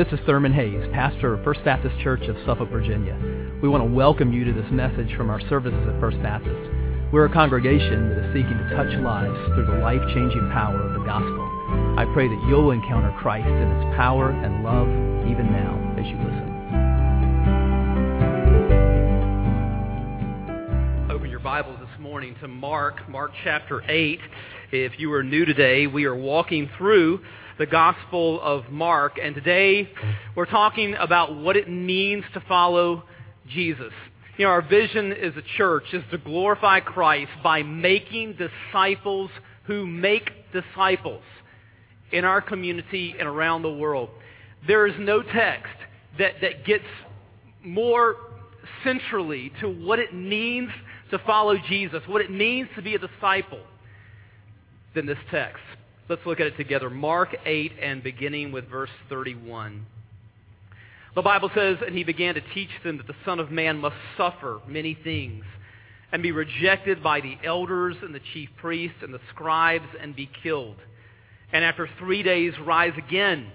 This 0.00 0.18
is 0.18 0.20
Thurman 0.24 0.54
Hayes, 0.54 0.88
pastor 0.94 1.34
of 1.34 1.44
First 1.44 1.62
Baptist 1.62 1.94
Church 2.00 2.22
of 2.22 2.34
Suffolk, 2.46 2.70
Virginia. 2.70 3.14
We 3.60 3.68
want 3.68 3.84
to 3.84 3.90
welcome 3.94 4.32
you 4.32 4.46
to 4.46 4.52
this 4.54 4.64
message 4.72 5.14
from 5.14 5.28
our 5.28 5.38
services 5.50 5.78
at 5.86 6.00
First 6.00 6.16
Baptist. 6.22 6.56
We're 7.12 7.26
a 7.26 7.30
congregation 7.30 8.08
that 8.08 8.24
is 8.24 8.32
seeking 8.32 8.56
to 8.56 8.70
touch 8.74 8.88
lives 9.04 9.36
through 9.52 9.66
the 9.66 9.76
life 9.84 10.00
changing 10.14 10.48
power 10.54 10.80
of 10.80 10.94
the 10.94 11.04
gospel. 11.04 11.44
I 12.00 12.06
pray 12.14 12.28
that 12.28 12.44
you'll 12.48 12.70
encounter 12.70 13.14
Christ 13.20 13.46
in 13.46 13.68
his 13.76 13.94
power 13.94 14.30
and 14.30 14.64
love 14.64 14.88
even 15.28 15.52
now 15.52 15.76
as 16.00 16.06
you 16.08 16.16
listen. 16.16 16.48
Open 21.10 21.28
your 21.28 21.40
Bibles 21.40 21.78
this 21.78 22.00
morning 22.00 22.34
to 22.40 22.48
Mark, 22.48 23.06
Mark 23.06 23.32
chapter 23.44 23.82
8. 23.86 24.18
If 24.72 24.98
you 24.98 25.12
are 25.12 25.22
new 25.22 25.44
today, 25.44 25.86
we 25.86 26.06
are 26.06 26.16
walking 26.16 26.70
through 26.78 27.20
the 27.60 27.66
Gospel 27.66 28.40
of 28.40 28.70
Mark, 28.70 29.18
and 29.22 29.34
today 29.34 29.86
we're 30.34 30.46
talking 30.46 30.94
about 30.94 31.36
what 31.36 31.58
it 31.58 31.68
means 31.68 32.24
to 32.32 32.40
follow 32.48 33.04
Jesus. 33.50 33.92
You 34.38 34.46
know, 34.46 34.50
our 34.50 34.62
vision 34.62 35.12
as 35.12 35.36
a 35.36 35.42
church 35.58 35.84
is 35.92 36.02
to 36.10 36.16
glorify 36.16 36.80
Christ 36.80 37.30
by 37.44 37.62
making 37.62 38.38
disciples 38.38 39.30
who 39.64 39.86
make 39.86 40.30
disciples 40.54 41.20
in 42.12 42.24
our 42.24 42.40
community 42.40 43.14
and 43.18 43.28
around 43.28 43.60
the 43.60 43.74
world. 43.74 44.08
There 44.66 44.86
is 44.86 44.94
no 44.98 45.20
text 45.20 45.74
that, 46.18 46.36
that 46.40 46.64
gets 46.64 46.86
more 47.62 48.16
centrally 48.82 49.52
to 49.60 49.68
what 49.68 49.98
it 49.98 50.14
means 50.14 50.70
to 51.10 51.18
follow 51.26 51.58
Jesus, 51.68 52.00
what 52.06 52.22
it 52.22 52.30
means 52.30 52.70
to 52.76 52.80
be 52.80 52.94
a 52.94 52.98
disciple, 52.98 53.60
than 54.94 55.04
this 55.04 55.18
text. 55.30 55.60
Let's 56.10 56.26
look 56.26 56.40
at 56.40 56.48
it 56.48 56.56
together. 56.56 56.90
Mark 56.90 57.36
8 57.46 57.74
and 57.80 58.02
beginning 58.02 58.50
with 58.50 58.68
verse 58.68 58.90
31. 59.08 59.86
The 61.14 61.22
Bible 61.22 61.52
says, 61.54 61.76
And 61.86 61.96
he 61.96 62.02
began 62.02 62.34
to 62.34 62.40
teach 62.52 62.70
them 62.82 62.96
that 62.96 63.06
the 63.06 63.14
Son 63.24 63.38
of 63.38 63.52
Man 63.52 63.78
must 63.78 63.94
suffer 64.16 64.60
many 64.66 64.98
things 65.04 65.44
and 66.10 66.20
be 66.20 66.32
rejected 66.32 67.00
by 67.00 67.20
the 67.20 67.38
elders 67.44 67.94
and 68.02 68.12
the 68.12 68.20
chief 68.34 68.48
priests 68.56 68.96
and 69.02 69.14
the 69.14 69.20
scribes 69.32 69.86
and 70.00 70.16
be 70.16 70.28
killed. 70.42 70.78
And 71.52 71.64
after 71.64 71.88
three 72.00 72.24
days 72.24 72.54
rise 72.58 72.94
again. 72.98 73.46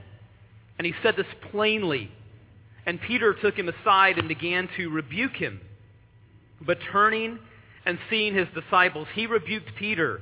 And 0.78 0.86
he 0.86 0.94
said 1.04 1.18
this 1.18 1.28
plainly. 1.52 2.10
And 2.86 3.02
Peter 3.02 3.34
took 3.34 3.56
him 3.56 3.68
aside 3.68 4.18
and 4.18 4.30
began 4.30 4.70
to 4.78 4.90
rebuke 4.90 5.34
him. 5.34 5.60
But 6.66 6.78
turning 6.90 7.38
and 7.86 8.00
seeing 8.10 8.34
his 8.34 8.48
disciples, 8.56 9.10
he 9.14 9.28
rebuked 9.28 9.76
Peter 9.78 10.22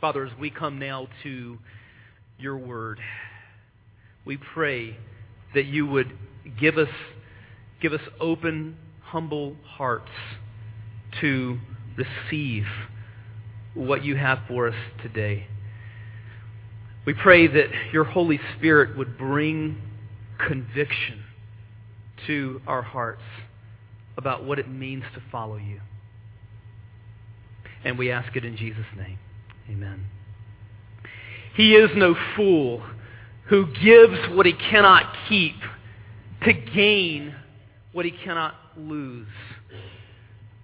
Father, 0.00 0.24
as 0.24 0.32
we 0.38 0.50
come 0.50 0.78
now 0.78 1.08
to 1.22 1.58
your 2.38 2.56
word, 2.56 2.98
we 4.24 4.38
pray 4.38 4.96
that 5.54 5.66
you 5.66 5.86
would 5.86 6.10
give 6.58 6.78
us, 6.78 6.88
give 7.82 7.92
us 7.92 8.00
open, 8.18 8.78
humble 9.02 9.56
hearts 9.64 10.10
to 11.20 11.58
receive 11.96 12.64
what 13.74 14.02
you 14.02 14.16
have 14.16 14.38
for 14.48 14.68
us 14.68 14.74
today. 15.02 15.46
We 17.04 17.12
pray 17.12 17.46
that 17.46 17.66
your 17.92 18.04
Holy 18.04 18.40
Spirit 18.56 18.96
would 18.96 19.18
bring 19.18 19.80
conviction 20.38 21.24
to 22.26 22.62
our 22.66 22.82
hearts 22.82 23.22
about 24.16 24.44
what 24.44 24.58
it 24.58 24.68
means 24.68 25.04
to 25.14 25.22
follow 25.30 25.56
you. 25.56 25.80
And 27.84 27.98
we 27.98 28.10
ask 28.10 28.34
it 28.36 28.44
in 28.44 28.56
Jesus' 28.56 28.84
name. 28.96 29.18
Amen. 29.68 30.06
He 31.56 31.74
is 31.74 31.90
no 31.96 32.14
fool 32.36 32.82
who 33.48 33.66
gives 33.82 34.18
what 34.30 34.46
he 34.46 34.52
cannot 34.52 35.12
keep 35.28 35.56
to 36.44 36.52
gain 36.52 37.34
what 37.92 38.04
he 38.04 38.12
cannot 38.12 38.54
lose. 38.76 39.26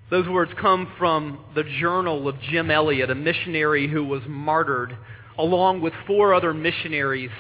Those 0.08 0.28
words 0.28 0.52
come 0.60 0.92
from 0.96 1.40
the 1.56 1.64
journal 1.80 2.28
of 2.28 2.40
Jim 2.40 2.70
Elliot, 2.70 3.10
a 3.10 3.14
missionary 3.14 3.88
who 3.88 4.04
was 4.04 4.22
martyred 4.28 4.96
along 5.36 5.80
with 5.80 5.92
four 6.06 6.32
other 6.32 6.54
missionaries 6.54 7.30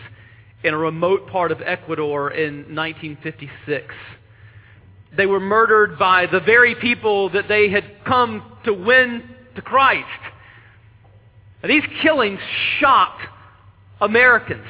in 0.64 0.74
a 0.74 0.78
remote 0.78 1.28
part 1.28 1.52
of 1.52 1.60
Ecuador 1.62 2.32
in 2.32 2.74
1956. 2.74 3.94
They 5.16 5.26
were 5.26 5.40
murdered 5.40 5.98
by 5.98 6.26
the 6.26 6.40
very 6.40 6.74
people 6.74 7.30
that 7.30 7.48
they 7.48 7.70
had 7.70 7.84
come 8.04 8.58
to 8.64 8.72
win 8.72 9.22
to 9.54 9.62
Christ. 9.62 10.06
These 11.66 11.84
killings 12.02 12.40
shocked 12.78 13.22
Americans. 14.00 14.66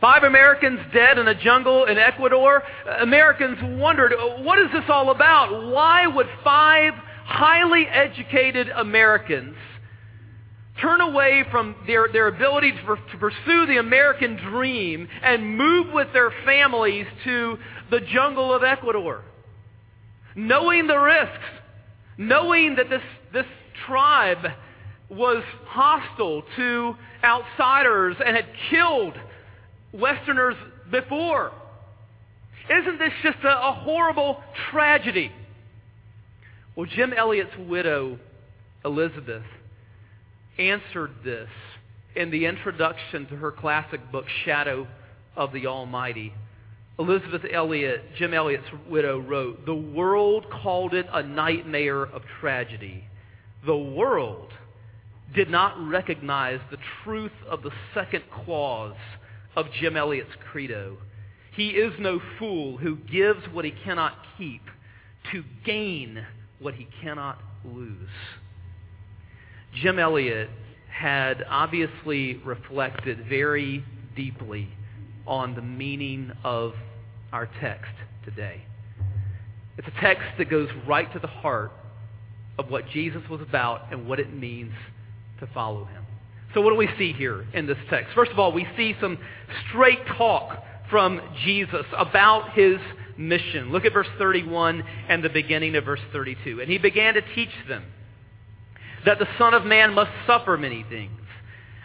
Five 0.00 0.24
Americans 0.24 0.80
dead 0.92 1.18
in 1.18 1.28
a 1.28 1.34
jungle 1.34 1.84
in 1.84 1.96
Ecuador. 1.96 2.62
Americans 3.00 3.58
wondered, 3.80 4.12
what 4.42 4.58
is 4.58 4.66
this 4.72 4.84
all 4.88 5.10
about? 5.10 5.70
Why 5.70 6.08
would 6.08 6.26
five 6.42 6.94
highly 7.24 7.86
educated 7.86 8.68
Americans 8.68 9.54
turn 10.80 11.00
away 11.00 11.44
from 11.52 11.76
their, 11.86 12.08
their 12.12 12.26
ability 12.26 12.72
to, 12.72 12.96
to 13.12 13.18
pursue 13.18 13.66
the 13.66 13.76
American 13.78 14.36
dream 14.36 15.06
and 15.22 15.56
move 15.56 15.92
with 15.92 16.08
their 16.12 16.32
families 16.44 17.06
to 17.22 17.56
the 17.90 18.00
jungle 18.00 18.52
of 18.52 18.64
Ecuador? 18.64 19.22
Knowing 20.34 20.88
the 20.88 20.98
risks, 20.98 21.44
knowing 22.18 22.74
that 22.74 22.90
this, 22.90 23.02
this 23.32 23.46
tribe 23.86 24.46
was 25.12 25.42
hostile 25.66 26.42
to 26.56 26.94
outsiders 27.22 28.16
and 28.24 28.36
had 28.36 28.46
killed 28.70 29.14
Westerners 29.92 30.56
before. 30.90 31.52
Isn't 32.70 32.98
this 32.98 33.12
just 33.22 33.38
a, 33.44 33.68
a 33.68 33.72
horrible 33.72 34.42
tragedy? 34.70 35.30
Well, 36.74 36.86
Jim 36.86 37.12
Elliot's 37.12 37.56
widow, 37.58 38.18
Elizabeth, 38.84 39.44
answered 40.58 41.10
this 41.24 41.48
in 42.16 42.30
the 42.30 42.46
introduction 42.46 43.26
to 43.26 43.36
her 43.36 43.52
classic 43.52 44.00
book, 44.10 44.24
Shadow 44.44 44.86
of 45.36 45.52
the 45.52 45.66
Almighty. 45.66 46.32
Elizabeth 46.98 47.42
Elliot, 47.50 48.02
Jim 48.16 48.32
Elliot's 48.32 48.68
widow, 48.88 49.18
wrote, 49.18 49.64
The 49.66 49.74
world 49.74 50.46
called 50.50 50.94
it 50.94 51.06
a 51.12 51.22
nightmare 51.22 52.02
of 52.02 52.22
tragedy. 52.40 53.04
The 53.66 53.76
world 53.76 54.52
did 55.34 55.50
not 55.50 55.74
recognize 55.88 56.60
the 56.70 56.78
truth 57.04 57.32
of 57.48 57.62
the 57.62 57.70
second 57.94 58.24
clause 58.44 58.96
of 59.56 59.66
Jim 59.80 59.96
Elliot's 59.96 60.30
credo. 60.50 60.96
He 61.54 61.70
is 61.70 61.92
no 61.98 62.20
fool 62.38 62.78
who 62.78 62.96
gives 62.96 63.40
what 63.52 63.64
he 63.64 63.72
cannot 63.84 64.14
keep 64.38 64.62
to 65.32 65.44
gain 65.64 66.26
what 66.58 66.74
he 66.74 66.88
cannot 67.02 67.38
lose. 67.64 68.08
Jim 69.80 69.98
Elliot 69.98 70.50
had 70.90 71.44
obviously 71.48 72.36
reflected 72.44 73.26
very 73.28 73.84
deeply 74.14 74.68
on 75.26 75.54
the 75.54 75.62
meaning 75.62 76.30
of 76.44 76.74
our 77.32 77.48
text 77.60 77.92
today. 78.24 78.62
It's 79.78 79.88
a 79.88 80.00
text 80.00 80.24
that 80.38 80.50
goes 80.50 80.68
right 80.86 81.10
to 81.12 81.18
the 81.18 81.26
heart 81.26 81.72
of 82.58 82.70
what 82.70 82.88
Jesus 82.90 83.22
was 83.30 83.40
about 83.40 83.90
and 83.90 84.06
what 84.06 84.20
it 84.20 84.32
means 84.32 84.72
to 85.42 85.52
follow 85.52 85.84
him. 85.84 86.04
So, 86.54 86.60
what 86.60 86.70
do 86.70 86.76
we 86.76 86.88
see 86.98 87.12
here 87.12 87.46
in 87.52 87.66
this 87.66 87.78
text? 87.90 88.14
First 88.14 88.30
of 88.30 88.38
all, 88.38 88.52
we 88.52 88.66
see 88.76 88.94
some 89.00 89.18
straight 89.68 90.06
talk 90.16 90.62
from 90.88 91.20
Jesus 91.44 91.84
about 91.96 92.52
his 92.52 92.76
mission. 93.16 93.72
Look 93.72 93.84
at 93.84 93.92
verse 93.92 94.08
31 94.18 94.82
and 95.08 95.22
the 95.22 95.28
beginning 95.28 95.74
of 95.74 95.84
verse 95.84 96.00
32. 96.12 96.60
And 96.60 96.70
he 96.70 96.78
began 96.78 97.14
to 97.14 97.22
teach 97.34 97.50
them 97.68 97.84
that 99.04 99.18
the 99.18 99.26
Son 99.38 99.54
of 99.54 99.64
Man 99.64 99.94
must 99.94 100.12
suffer 100.26 100.56
many 100.56 100.84
things 100.88 101.18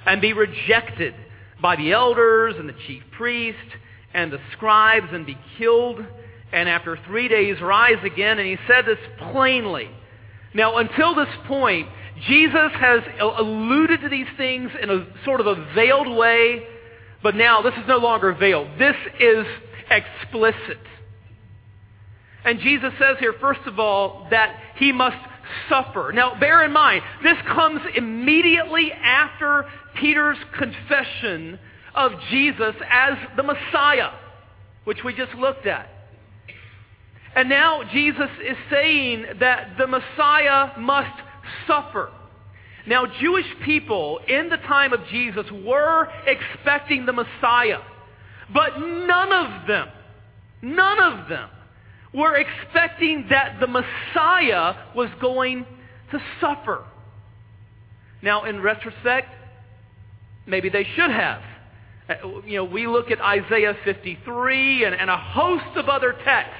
and 0.05 0.21
be 0.21 0.33
rejected 0.33 1.15
by 1.61 1.75
the 1.75 1.91
elders 1.91 2.55
and 2.59 2.69
the 2.69 2.75
chief 2.85 3.01
priests 3.11 3.59
and 4.13 4.31
the 4.31 4.39
scribes 4.53 5.07
and 5.11 5.25
be 5.25 5.37
killed 5.57 6.05
and 6.51 6.69
after 6.69 6.97
three 7.07 7.27
days 7.27 7.59
rise 7.61 8.03
again. 8.03 8.37
And 8.37 8.47
he 8.47 8.57
said 8.67 8.85
this 8.85 8.99
plainly. 9.31 9.89
Now, 10.53 10.77
until 10.77 11.15
this 11.15 11.27
point, 11.47 11.87
Jesus 12.25 12.71
has 12.73 13.01
alluded 13.19 14.01
to 14.01 14.09
these 14.09 14.27
things 14.37 14.71
in 14.81 14.89
a 14.89 15.05
sort 15.23 15.39
of 15.39 15.47
a 15.47 15.73
veiled 15.75 16.15
way, 16.17 16.65
but 17.21 17.35
now 17.35 17.61
this 17.61 17.73
is 17.73 17.87
no 17.87 17.97
longer 17.97 18.33
veiled. 18.33 18.67
This 18.79 18.95
is 19.19 19.45
explicit. 19.89 20.79
And 22.43 22.59
Jesus 22.59 22.91
says 22.99 23.17
here, 23.19 23.33
first 23.39 23.61
of 23.65 23.79
all, 23.79 24.27
that 24.31 24.55
he 24.77 24.91
must 24.91 25.17
suffer. 25.69 26.11
Now, 26.13 26.39
bear 26.39 26.63
in 26.63 26.71
mind, 26.71 27.03
this 27.23 27.37
comes 27.47 27.81
immediately 27.95 28.91
after 28.91 29.65
Peter's 29.99 30.37
confession 30.57 31.59
of 31.93 32.13
Jesus 32.29 32.75
as 32.89 33.17
the 33.35 33.43
Messiah, 33.43 34.11
which 34.85 35.03
we 35.03 35.13
just 35.13 35.33
looked 35.35 35.65
at. 35.65 35.89
And 37.35 37.49
now 37.49 37.83
Jesus 37.91 38.29
is 38.43 38.57
saying 38.71 39.25
that 39.39 39.77
the 39.77 39.87
Messiah 39.87 40.77
must 40.79 41.21
suffer. 41.65 42.11
Now, 42.87 43.05
Jewish 43.19 43.45
people 43.65 44.19
in 44.27 44.49
the 44.49 44.57
time 44.57 44.93
of 44.93 45.05
Jesus 45.07 45.45
were 45.51 46.07
expecting 46.25 47.05
the 47.05 47.13
Messiah, 47.13 47.79
but 48.53 48.79
none 48.79 49.33
of 49.33 49.67
them, 49.67 49.89
none 50.61 50.99
of 51.01 51.27
them 51.27 51.49
were 52.13 52.35
expecting 52.35 53.27
that 53.29 53.59
the 53.59 53.67
Messiah 53.67 54.75
was 54.95 55.09
going 55.19 55.65
to 56.11 56.21
suffer. 56.39 56.85
Now, 58.21 58.45
in 58.45 58.61
retrospect, 58.61 59.27
maybe 60.45 60.69
they 60.69 60.85
should 60.95 61.11
have. 61.11 61.41
Uh, 62.09 62.41
you 62.45 62.55
know, 62.55 62.63
we 62.63 62.87
look 62.87 63.11
at 63.11 63.19
Isaiah 63.19 63.75
53 63.83 64.85
and, 64.85 64.95
and 64.95 65.09
a 65.09 65.17
host 65.17 65.75
of 65.75 65.89
other 65.89 66.15
texts 66.23 66.55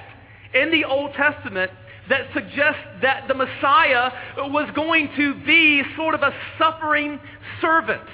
in 0.54 0.72
the 0.72 0.84
Old 0.84 1.14
Testament 1.14 1.72
that 2.10 2.28
suggests 2.34 2.82
that 3.02 3.28
the 3.28 3.34
Messiah 3.34 4.12
was 4.38 4.70
going 4.76 5.10
to 5.18 5.34
be 5.46 5.84
sort 5.96 6.16
of 6.16 6.22
a 6.22 6.34
suffering 6.58 7.20
servant. 7.62 8.08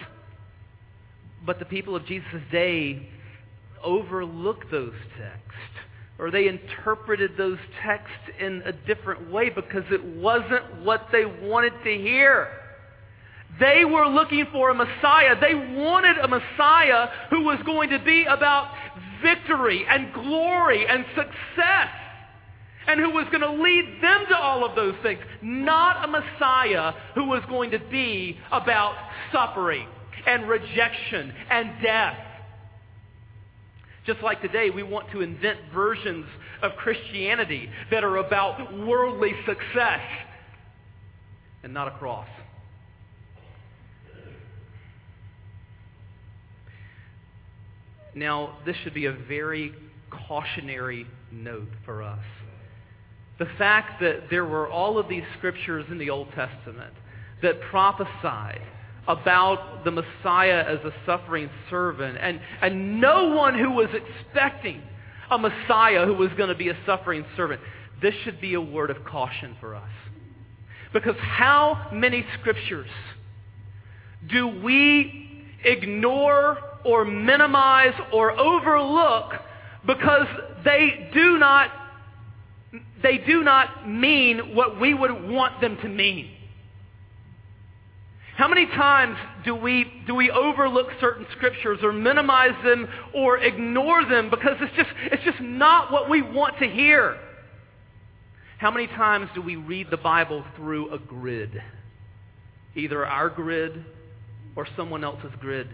But 1.45 1.59
the 1.59 1.65
people 1.65 1.95
of 1.95 2.05
Jesus' 2.05 2.41
day 2.51 3.09
overlooked 3.83 4.71
those 4.71 4.93
texts, 5.17 5.83
or 6.17 6.31
they 6.31 6.47
interpreted 6.47 7.31
those 7.37 7.57
texts 7.83 8.39
in 8.39 8.61
a 8.65 8.71
different 8.71 9.29
way 9.29 9.49
because 9.49 9.83
it 9.91 10.03
wasn't 10.03 10.83
what 10.83 11.07
they 11.11 11.25
wanted 11.25 11.73
to 11.83 11.91
hear. 11.91 12.47
They 13.59 13.85
were 13.85 14.07
looking 14.07 14.47
for 14.51 14.71
a 14.71 14.73
Messiah. 14.73 15.35
They 15.39 15.53
wanted 15.53 16.17
a 16.17 16.27
Messiah 16.27 17.09
who 17.29 17.43
was 17.43 17.59
going 17.65 17.89
to 17.91 17.99
be 17.99 18.25
about 18.25 18.71
victory 19.21 19.85
and 19.87 20.11
glory 20.13 20.87
and 20.87 21.05
success 21.15 21.89
and 22.87 22.99
who 22.99 23.09
was 23.11 23.25
going 23.31 23.41
to 23.41 23.63
lead 23.63 23.99
them 24.01 24.25
to 24.29 24.37
all 24.37 24.65
of 24.65 24.75
those 24.75 24.95
things. 25.01 25.19
Not 25.41 26.05
a 26.05 26.07
Messiah 26.07 26.93
who 27.15 27.25
was 27.25 27.41
going 27.49 27.71
to 27.71 27.79
be 27.79 28.37
about 28.51 28.95
suffering 29.31 29.87
and 30.25 30.47
rejection 30.47 31.33
and 31.49 31.81
death. 31.81 32.17
Just 34.05 34.21
like 34.21 34.41
today, 34.41 34.69
we 34.69 34.83
want 34.83 35.09
to 35.11 35.21
invent 35.21 35.59
versions 35.73 36.25
of 36.61 36.73
Christianity 36.73 37.69
that 37.89 38.03
are 38.03 38.17
about 38.17 38.77
worldly 38.85 39.31
success 39.45 40.01
and 41.63 41.73
not 41.73 41.87
a 41.87 41.91
cross. 41.91 42.27
Now, 48.15 48.57
this 48.65 48.75
should 48.83 48.93
be 48.93 49.05
a 49.05 49.13
very 49.13 49.73
cautionary 50.27 51.07
note 51.31 51.69
for 51.85 52.03
us. 52.03 52.19
The 53.39 53.47
fact 53.57 53.99
that 54.01 54.29
there 54.29 54.45
were 54.45 54.69
all 54.69 54.97
of 54.97 55.09
these 55.09 55.23
scriptures 55.37 55.85
in 55.89 55.97
the 55.97 56.09
Old 56.09 56.29
Testament 56.33 56.93
that 57.41 57.59
prophesied 57.61 58.61
about 59.07 59.83
the 59.83 59.91
Messiah 59.91 60.63
as 60.67 60.79
a 60.85 60.93
suffering 61.05 61.49
servant, 61.69 62.17
and, 62.21 62.39
and 62.61 63.01
no 63.01 63.29
one 63.29 63.57
who 63.57 63.71
was 63.71 63.89
expecting 63.93 64.81
a 65.29 65.37
Messiah 65.37 66.05
who 66.05 66.13
was 66.13 66.29
going 66.37 66.49
to 66.49 66.55
be 66.55 66.69
a 66.69 66.77
suffering 66.85 67.25
servant. 67.35 67.59
This 68.01 68.13
should 68.23 68.39
be 68.39 68.53
a 68.53 68.61
word 68.61 68.89
of 68.89 69.03
caution 69.03 69.57
for 69.59 69.75
us. 69.75 69.89
Because 70.93 71.15
how 71.17 71.89
many 71.91 72.25
scriptures 72.39 72.89
do 74.29 74.47
we 74.47 75.47
ignore 75.63 76.57
or 76.85 77.05
minimize 77.05 77.93
or 78.11 78.31
overlook 78.39 79.33
because 79.85 80.27
they 80.63 81.09
do 81.13 81.37
not 81.37 81.71
they 83.03 83.17
do 83.17 83.43
not 83.43 83.87
mean 83.87 84.55
what 84.55 84.79
we 84.79 84.93
would 84.93 85.29
want 85.29 85.61
them 85.61 85.77
to 85.81 85.87
mean. 85.87 86.29
How 88.35 88.47
many 88.47 88.65
times 88.65 89.15
do 89.45 89.53
we, 89.53 89.85
do 90.07 90.15
we 90.15 90.31
overlook 90.31 90.87
certain 90.99 91.27
scriptures 91.35 91.79
or 91.83 91.93
minimize 91.93 92.55
them 92.63 92.87
or 93.13 93.37
ignore 93.37 94.03
them 94.05 94.31
because 94.31 94.57
it's 94.59 94.75
just, 94.75 94.89
it's 95.11 95.23
just 95.23 95.39
not 95.39 95.91
what 95.91 96.09
we 96.09 96.23
want 96.23 96.57
to 96.57 96.67
hear? 96.67 97.19
How 98.57 98.71
many 98.71 98.87
times 98.87 99.29
do 99.35 99.41
we 99.41 99.55
read 99.55 99.87
the 99.91 99.97
Bible 99.97 100.43
through 100.55 100.93
a 100.93 100.97
grid? 100.97 101.61
Either 102.75 103.05
our 103.05 103.29
grid 103.29 103.85
or 104.55 104.65
someone 104.75 105.03
else's 105.03 105.33
grid. 105.39 105.67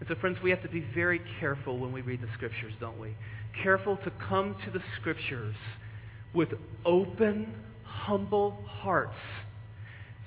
And 0.00 0.08
so, 0.08 0.14
friends, 0.16 0.36
we 0.42 0.50
have 0.50 0.62
to 0.62 0.68
be 0.68 0.84
very 0.94 1.22
careful 1.40 1.78
when 1.78 1.90
we 1.90 2.02
read 2.02 2.20
the 2.20 2.28
Scriptures, 2.34 2.74
don't 2.80 3.00
we? 3.00 3.14
Careful 3.62 3.96
to 3.98 4.12
come 4.28 4.56
to 4.66 4.70
the 4.70 4.82
Scriptures 5.00 5.54
with 6.36 6.50
open, 6.84 7.52
humble 7.82 8.56
hearts 8.66 9.16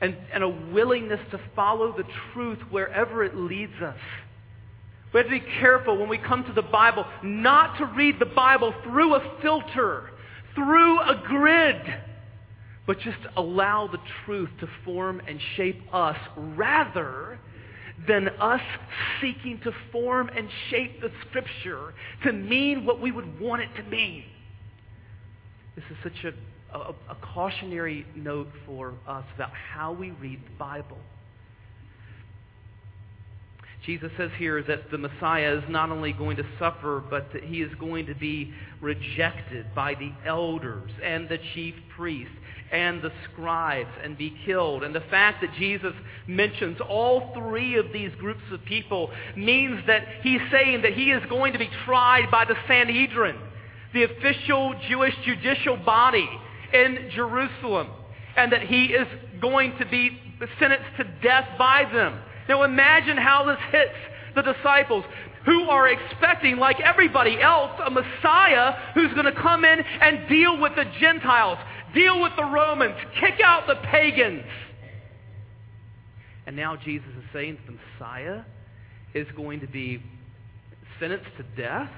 and, 0.01 0.17
and 0.33 0.43
a 0.43 0.49
willingness 0.49 1.19
to 1.31 1.39
follow 1.55 1.95
the 1.95 2.03
truth 2.33 2.59
wherever 2.71 3.23
it 3.23 3.35
leads 3.35 3.81
us. 3.81 3.97
We 5.13 5.19
have 5.19 5.27
to 5.27 5.31
be 5.31 5.45
careful 5.59 5.97
when 5.97 6.09
we 6.09 6.17
come 6.17 6.43
to 6.45 6.53
the 6.53 6.61
Bible 6.61 7.05
not 7.23 7.77
to 7.77 7.85
read 7.85 8.19
the 8.19 8.25
Bible 8.25 8.73
through 8.83 9.15
a 9.15 9.39
filter, 9.41 10.09
through 10.55 10.99
a 10.99 11.23
grid, 11.27 11.81
but 12.85 12.99
just 12.99 13.19
allow 13.37 13.87
the 13.87 13.99
truth 14.25 14.49
to 14.59 14.67
form 14.85 15.21
and 15.27 15.39
shape 15.55 15.81
us 15.93 16.17
rather 16.37 17.39
than 18.07 18.29
us 18.39 18.61
seeking 19.19 19.59
to 19.63 19.71
form 19.91 20.29
and 20.35 20.47
shape 20.69 21.01
the 21.01 21.11
Scripture 21.27 21.93
to 22.23 22.31
mean 22.31 22.85
what 22.85 23.01
we 23.01 23.11
would 23.11 23.39
want 23.39 23.61
it 23.61 23.69
to 23.75 23.83
mean. 23.83 24.23
This 25.79 25.97
is 25.97 26.03
such 26.03 26.33
a, 26.73 26.77
a, 26.77 26.93
a 27.11 27.15
cautionary 27.33 28.05
note 28.13 28.49
for 28.65 28.93
us 29.07 29.23
about 29.35 29.51
how 29.51 29.93
we 29.93 30.11
read 30.11 30.41
the 30.43 30.57
Bible. 30.57 30.97
Jesus 33.85 34.11
says 34.17 34.29
here 34.37 34.61
that 34.63 34.91
the 34.91 34.97
Messiah 34.97 35.55
is 35.55 35.63
not 35.69 35.89
only 35.89 36.11
going 36.11 36.35
to 36.35 36.45
suffer, 36.59 37.01
but 37.09 37.31
that 37.31 37.45
he 37.45 37.61
is 37.61 37.73
going 37.75 38.07
to 38.07 38.13
be 38.13 38.53
rejected 38.81 39.67
by 39.73 39.93
the 39.93 40.11
elders 40.25 40.91
and 41.01 41.29
the 41.29 41.37
chief 41.53 41.75
priests 41.95 42.35
and 42.73 43.01
the 43.01 43.11
scribes 43.31 43.89
and 44.03 44.17
be 44.17 44.35
killed. 44.45 44.83
And 44.83 44.93
the 44.93 45.03
fact 45.09 45.39
that 45.39 45.53
Jesus 45.57 45.93
mentions 46.27 46.77
all 46.81 47.33
three 47.33 47.77
of 47.77 47.93
these 47.93 48.11
groups 48.15 48.43
of 48.51 48.65
people 48.65 49.11
means 49.37 49.79
that 49.87 50.03
he's 50.23 50.41
saying 50.51 50.81
that 50.81 50.91
he 50.91 51.11
is 51.11 51.23
going 51.29 51.53
to 51.53 51.59
be 51.59 51.69
tried 51.85 52.29
by 52.29 52.43
the 52.43 52.55
Sanhedrin 52.67 53.37
the 53.93 54.03
official 54.03 54.75
Jewish 54.87 55.13
judicial 55.25 55.77
body 55.77 56.29
in 56.73 57.09
Jerusalem, 57.15 57.89
and 58.35 58.51
that 58.51 58.61
he 58.61 58.85
is 58.85 59.07
going 59.41 59.77
to 59.79 59.85
be 59.85 60.17
sentenced 60.59 60.97
to 60.97 61.03
death 61.23 61.47
by 61.57 61.89
them. 61.91 62.19
Now 62.47 62.63
imagine 62.63 63.17
how 63.17 63.45
this 63.45 63.59
hits 63.71 63.95
the 64.35 64.41
disciples 64.41 65.03
who 65.45 65.63
are 65.69 65.87
expecting, 65.87 66.57
like 66.57 66.79
everybody 66.79 67.41
else, 67.41 67.71
a 67.83 67.89
Messiah 67.89 68.73
who's 68.93 69.11
going 69.13 69.25
to 69.25 69.41
come 69.41 69.65
in 69.65 69.79
and 69.79 70.29
deal 70.29 70.59
with 70.59 70.75
the 70.75 70.85
Gentiles, 70.99 71.57
deal 71.93 72.21
with 72.21 72.33
the 72.35 72.43
Romans, 72.43 72.95
kick 73.19 73.39
out 73.43 73.65
the 73.65 73.75
pagans. 73.75 74.43
And 76.45 76.55
now 76.55 76.75
Jesus 76.75 77.07
is 77.17 77.23
saying 77.31 77.57
the 77.65 77.73
Messiah 77.73 78.41
is 79.13 79.27
going 79.35 79.61
to 79.61 79.67
be 79.67 80.03
sentenced 80.99 81.29
to 81.37 81.43
death? 81.59 81.91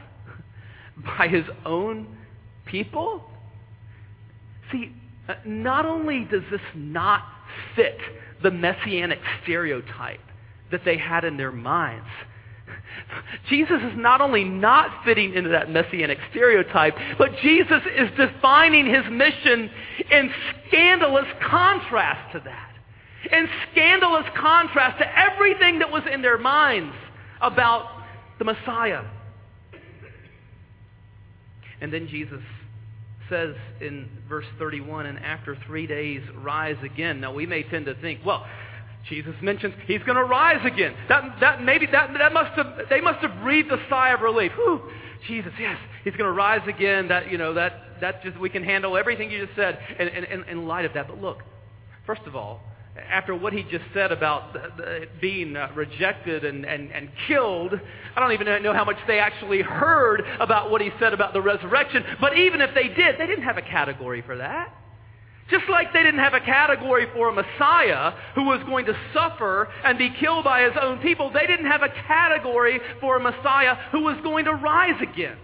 By 1.18 1.28
his 1.28 1.46
own 1.66 2.18
people? 2.66 3.24
See, 4.72 4.92
uh, 5.28 5.36
not 5.46 5.86
only 5.86 6.26
does 6.26 6.44
this 6.50 6.62
not 6.76 7.24
fit 7.76 7.98
the 8.42 8.52
messianic 8.52 9.20
stereotype 9.44 10.22
that 10.72 10.82
they 10.86 10.98
had 10.98 11.24
in 11.24 11.38
their 11.38 11.52
minds, 11.52 12.08
Jesus 13.50 13.82
is 13.82 13.98
not 13.98 14.22
only 14.22 14.44
not 14.44 15.04
fitting 15.06 15.34
into 15.34 15.50
that 15.50 15.70
messianic 15.70 16.18
stereotype, 16.30 16.96
but 17.18 17.30
Jesus 17.42 17.82
is 17.96 18.10
defining 18.18 18.86
his 18.86 19.04
mission 19.12 19.70
in 20.12 20.32
scandalous 20.68 21.28
contrast 21.48 22.34
to 22.34 22.40
that. 22.46 22.70
In 23.32 23.48
scandalous 23.72 24.26
contrast 24.36 24.98
to 25.00 25.20
everything 25.20 25.80
that 25.80 25.92
was 25.92 26.04
in 26.12 26.22
their 26.22 26.38
minds 26.38 26.96
about 27.40 28.04
the 28.40 28.46
Messiah. 28.46 29.04
And 31.82 31.92
then 31.92 32.08
Jesus 32.08 32.42
says 33.30 33.56
in 33.80 34.08
verse 34.30 34.46
31, 34.60 35.08
and 35.08 35.20
after 35.20 35.58
three 35.66 35.88
days 35.88 36.22
rise 36.36 36.78
again. 36.84 37.22
Now 37.22 37.34
we 37.34 37.46
may 37.46 37.64
tend 37.64 37.86
to 37.88 37.96
think, 37.96 38.20
well, 38.26 38.46
Jesus 39.10 39.34
mentions 39.42 39.74
he's 39.88 40.04
going 40.04 40.18
to 40.18 40.24
rise 40.24 40.64
again. 40.66 40.94
That, 41.10 41.38
that 41.40 41.64
maybe 41.64 41.88
that, 41.88 42.14
that 42.18 42.34
must 42.34 42.52
have 42.56 42.88
they 42.90 43.02
must 43.02 43.20
have 43.20 43.42
breathed 43.42 43.72
a 43.72 43.80
sigh 43.90 44.12
of 44.12 44.22
relief. 44.22 44.52
Whew, 44.56 44.82
Jesus, 45.28 45.52
yes, 45.60 45.78
he's 46.04 46.14
going 46.14 46.26
to 46.26 46.32
rise 46.32 46.68
again. 46.68 47.08
That 47.08 47.32
you 47.32 47.38
know 47.38 47.56
that 47.56 47.74
that 48.02 48.24
just 48.24 48.40
we 48.40 48.50
can 48.50 48.64
handle 48.64 48.98
everything 48.98 49.32
you 49.32 49.46
just 49.46 49.56
said 49.56 49.80
in, 50.00 50.08
in, 50.08 50.44
in 50.44 50.68
light 50.68 50.86
of 50.86 50.94
that. 50.94 51.08
But 51.08 51.20
look, 51.20 51.40
first 52.06 52.22
of 52.28 52.36
all, 52.36 52.62
after 52.98 53.36
what 53.36 53.54
he 53.54 53.64
just 53.64 53.86
said 53.94 54.12
about 54.12 54.54
the, 54.54 54.60
the, 54.78 55.08
being 55.22 55.56
uh, 55.56 55.70
rejected 55.76 56.44
and, 56.44 56.66
and, 56.66 56.92
and 56.92 57.10
killed, 57.28 57.74
I 58.16 58.20
don't 58.20 58.34
even 58.34 58.64
know 58.64 58.74
how 58.74 58.84
much 58.84 58.98
they 59.08 59.20
actually 59.20 59.62
heard 59.62 60.24
about 60.40 60.72
what 60.72 60.82
he 60.82 60.90
said 61.00 61.14
about 61.14 61.34
the 61.34 61.42
resurrection. 61.42 62.04
But 62.20 62.38
even 62.38 62.60
if 62.62 62.74
they 62.76 62.90
did, 62.90 63.18
they 63.18 63.28
didn't 63.28 63.44
have 63.46 63.58
a 63.58 63.62
category 63.62 64.22
for 64.22 64.38
that. 64.38 64.74
Just 65.50 65.68
like 65.70 65.92
they 65.92 66.04
didn't 66.04 66.20
have 66.20 66.34
a 66.34 66.40
category 66.40 67.08
for 67.14 67.30
a 67.30 67.34
Messiah 67.34 68.14
who 68.36 68.46
was 68.46 68.62
going 68.66 68.86
to 68.86 68.98
suffer 69.14 69.68
and 69.84 69.98
be 69.98 70.10
killed 70.20 70.46
by 70.46 70.64
his 70.64 70.74
own 70.82 71.00
people, 71.00 71.30
they 71.30 71.46
didn't 71.46 71.66
have 71.66 71.84
a 71.84 71.90
category 72.08 72.80
for 73.02 73.18
a 73.18 73.20
Messiah 73.20 73.76
who 73.92 74.02
was 74.02 74.18
going 74.24 74.46
to 74.46 74.54
rise 74.54 75.02
again. 75.02 75.38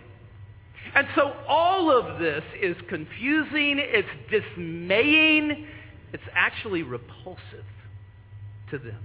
And 0.95 1.07
so 1.15 1.33
all 1.47 1.91
of 1.91 2.19
this 2.19 2.43
is 2.61 2.77
confusing, 2.87 3.79
it's 3.79 4.07
dismaying, 4.31 5.67
it's 6.13 6.23
actually 6.33 6.83
repulsive 6.83 7.65
to 8.71 8.77
them. 8.77 8.99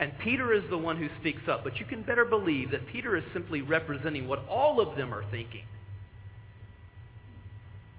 And 0.00 0.12
Peter 0.22 0.52
is 0.52 0.62
the 0.70 0.78
one 0.78 0.96
who 0.96 1.08
speaks 1.20 1.42
up, 1.48 1.64
but 1.64 1.78
you 1.78 1.86
can 1.86 2.02
better 2.02 2.24
believe 2.24 2.70
that 2.70 2.86
Peter 2.88 3.16
is 3.16 3.24
simply 3.32 3.62
representing 3.62 4.28
what 4.28 4.46
all 4.48 4.80
of 4.80 4.96
them 4.96 5.12
are 5.12 5.24
thinking. 5.30 5.64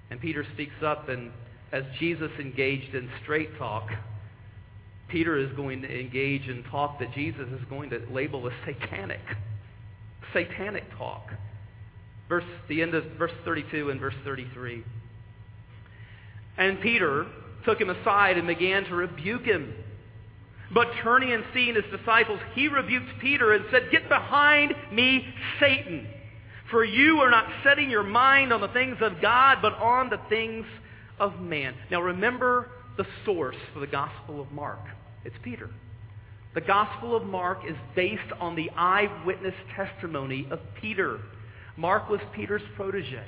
And 0.10 0.20
Peter 0.20 0.46
speaks 0.54 0.82
up 0.84 1.10
and 1.10 1.32
as 1.72 1.84
Jesus 2.00 2.32
engaged 2.40 2.96
in 2.96 3.10
straight 3.22 3.56
talk, 3.58 3.90
Peter 5.08 5.38
is 5.38 5.52
going 5.56 5.82
to 5.82 6.00
engage 6.00 6.48
in 6.48 6.64
talk 6.64 7.00
that 7.00 7.14
Jesus 7.14 7.48
is 7.50 7.62
going 7.70 7.90
to 7.90 8.02
label 8.12 8.48
as 8.48 8.54
satanic. 8.66 9.22
Satanic 10.34 10.84
talk. 10.98 11.28
Verse, 12.28 12.44
the 12.70 12.82
end 12.82 12.94
of 12.94 13.04
verse 13.18 13.32
32 13.44 13.90
and 13.90 14.00
verse 14.00 14.16
33. 14.24 14.84
And 16.58 16.80
Peter 16.82 17.26
took 17.66 17.80
him 17.80 17.90
aside 17.90 18.38
and 18.38 18.48
began 18.48 18.86
to 18.86 18.96
rebuke 18.96 19.44
him. 19.44 19.74
But 20.74 20.88
turning 21.02 21.32
and 21.32 21.44
seeing 21.54 21.76
his 21.76 21.86
disciples, 21.96 22.40
he 22.54 22.68
rebuked 22.68 23.20
Peter 23.20 23.54
and 23.54 23.66
said, 23.72 23.90
Get 23.92 24.08
behind 24.08 24.76
me, 24.92 25.26
Satan. 25.60 26.08
For 26.70 26.84
you 26.84 27.18
are 27.20 27.32
not 27.32 27.48
setting 27.64 27.90
your 27.90 28.04
mind 28.04 28.54
on 28.54 28.62
the 28.62 28.68
things 28.68 28.98
of 29.02 29.22
God, 29.22 29.58
but 29.62 29.74
on 29.74 30.10
the 30.10 30.20
things 30.30 30.66
of 31.20 31.40
man. 31.40 31.74
Now 31.90 32.02
remember 32.02 32.68
the 32.98 33.06
source 33.26 33.56
for 33.74 33.80
the 33.80 33.88
Gospel 33.88 34.40
of 34.40 34.52
Mark. 34.52 34.80
It's 35.26 35.36
Peter. 35.44 35.70
The 36.54 36.62
Gospel 36.62 37.16
of 37.16 37.24
Mark 37.24 37.60
is 37.68 37.76
based 37.96 38.32
on 38.40 38.56
the 38.56 38.70
eyewitness 38.76 39.54
testimony 39.76 40.48
of 40.52 40.60
Peter. 40.80 41.20
Mark 41.78 42.10
was 42.10 42.20
Peter's 42.36 42.62
protege. 42.76 43.26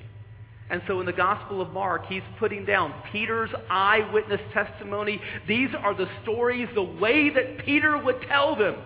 And 0.72 0.82
so 0.88 1.02
in 1.02 1.06
the 1.06 1.12
Gospel 1.12 1.62
of 1.62 1.74
Mark, 1.74 2.06
he's 2.08 2.24
putting 2.40 2.64
down 2.64 2.94
Peter's 3.12 3.50
eyewitness 3.70 4.40
testimony. 4.54 5.20
These 5.46 5.70
are 5.78 5.94
the 5.94 6.08
stories, 6.24 6.70
the 6.74 6.82
way 6.82 7.30
that 7.30 7.66
Peter 7.66 7.98
would 7.98 8.22
tell 8.30 8.56
them. 8.56 8.78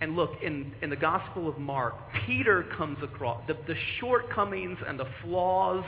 And 0.00 0.16
look, 0.16 0.42
in, 0.42 0.72
in 0.82 0.90
the 0.90 0.96
Gospel 0.96 1.48
of 1.48 1.58
Mark, 1.58 1.94
Peter 2.26 2.64
comes 2.76 2.98
across 3.00 3.46
the, 3.46 3.54
the 3.68 3.76
shortcomings 4.00 4.76
and 4.84 4.98
the 4.98 5.06
flaws 5.22 5.84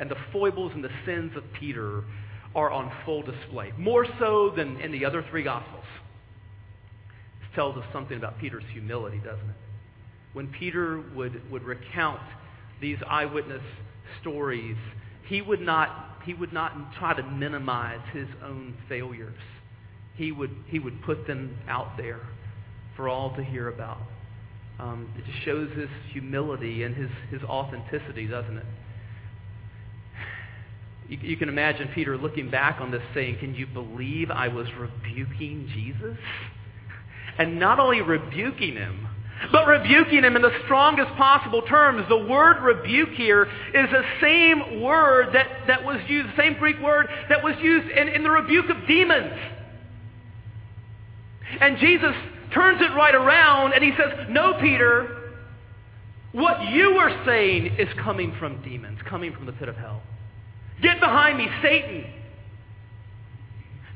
and 0.00 0.10
the 0.10 0.16
foibles 0.32 0.72
and 0.74 0.82
the 0.82 0.90
sins 1.04 1.36
of 1.36 1.44
Peter 1.60 2.02
are 2.54 2.70
on 2.70 2.90
full 3.04 3.22
display, 3.22 3.72
more 3.76 4.06
so 4.18 4.54
than 4.56 4.80
in 4.80 4.90
the 4.90 5.04
other 5.04 5.22
three 5.30 5.42
Gospels. 5.42 5.84
This 7.40 7.54
tells 7.54 7.76
us 7.76 7.84
something 7.92 8.16
about 8.16 8.38
Peter's 8.38 8.64
humility, 8.72 9.18
doesn't 9.18 9.50
it? 9.50 9.56
When 10.32 10.48
Peter 10.48 11.04
would, 11.14 11.48
would 11.50 11.62
recount 11.62 12.22
these 12.80 12.98
eyewitness 13.08 13.62
stories, 14.20 14.76
he 15.26 15.40
would, 15.42 15.60
not, 15.60 16.18
he 16.24 16.34
would 16.34 16.52
not 16.52 16.72
try 16.98 17.14
to 17.14 17.22
minimize 17.22 18.00
his 18.12 18.28
own 18.42 18.76
failures. 18.88 19.38
He 20.14 20.32
would, 20.32 20.54
he 20.66 20.78
would 20.78 21.02
put 21.02 21.26
them 21.26 21.58
out 21.68 21.96
there 21.96 22.20
for 22.96 23.08
all 23.08 23.34
to 23.36 23.42
hear 23.42 23.68
about. 23.68 23.98
Um, 24.78 25.12
it 25.16 25.24
just 25.24 25.44
shows 25.44 25.70
his 25.76 25.88
humility 26.12 26.82
and 26.82 26.94
his, 26.94 27.10
his 27.30 27.42
authenticity, 27.42 28.26
doesn't 28.26 28.58
it? 28.58 28.66
You, 31.08 31.18
you 31.20 31.36
can 31.36 31.48
imagine 31.48 31.88
Peter 31.94 32.16
looking 32.16 32.50
back 32.50 32.80
on 32.80 32.90
this 32.90 33.02
saying, 33.14 33.38
Can 33.38 33.54
you 33.54 33.66
believe 33.66 34.30
I 34.30 34.48
was 34.48 34.66
rebuking 34.78 35.68
Jesus? 35.72 36.18
And 37.36 37.58
not 37.58 37.80
only 37.80 38.00
rebuking 38.00 38.76
him, 38.76 39.08
but 39.52 39.66
rebuking 39.66 40.24
him 40.24 40.36
in 40.36 40.42
the 40.42 40.52
strongest 40.64 41.12
possible 41.16 41.62
terms. 41.62 42.04
The 42.08 42.24
word 42.26 42.62
rebuke 42.62 43.10
here 43.10 43.44
is 43.44 43.90
the 43.90 44.04
same 44.20 44.80
word 44.80 45.34
that, 45.34 45.48
that 45.66 45.84
was 45.84 46.00
used, 46.08 46.28
the 46.28 46.36
same 46.36 46.54
Greek 46.54 46.80
word 46.80 47.08
that 47.28 47.42
was 47.42 47.54
used 47.60 47.90
in, 47.90 48.08
in 48.08 48.22
the 48.22 48.30
rebuke 48.30 48.70
of 48.70 48.86
demons. 48.86 49.32
And 51.60 51.78
Jesus 51.78 52.14
turns 52.52 52.80
it 52.80 52.94
right 52.94 53.14
around 53.14 53.74
and 53.74 53.84
he 53.84 53.92
says, 53.92 54.26
No, 54.28 54.54
Peter, 54.60 55.32
what 56.32 56.68
you 56.70 56.96
are 56.96 57.24
saying 57.24 57.76
is 57.78 57.88
coming 58.02 58.34
from 58.38 58.62
demons, 58.62 58.98
coming 59.08 59.32
from 59.32 59.46
the 59.46 59.52
pit 59.52 59.68
of 59.68 59.76
hell. 59.76 60.02
Get 60.82 61.00
behind 61.00 61.38
me, 61.38 61.48
Satan. 61.62 62.06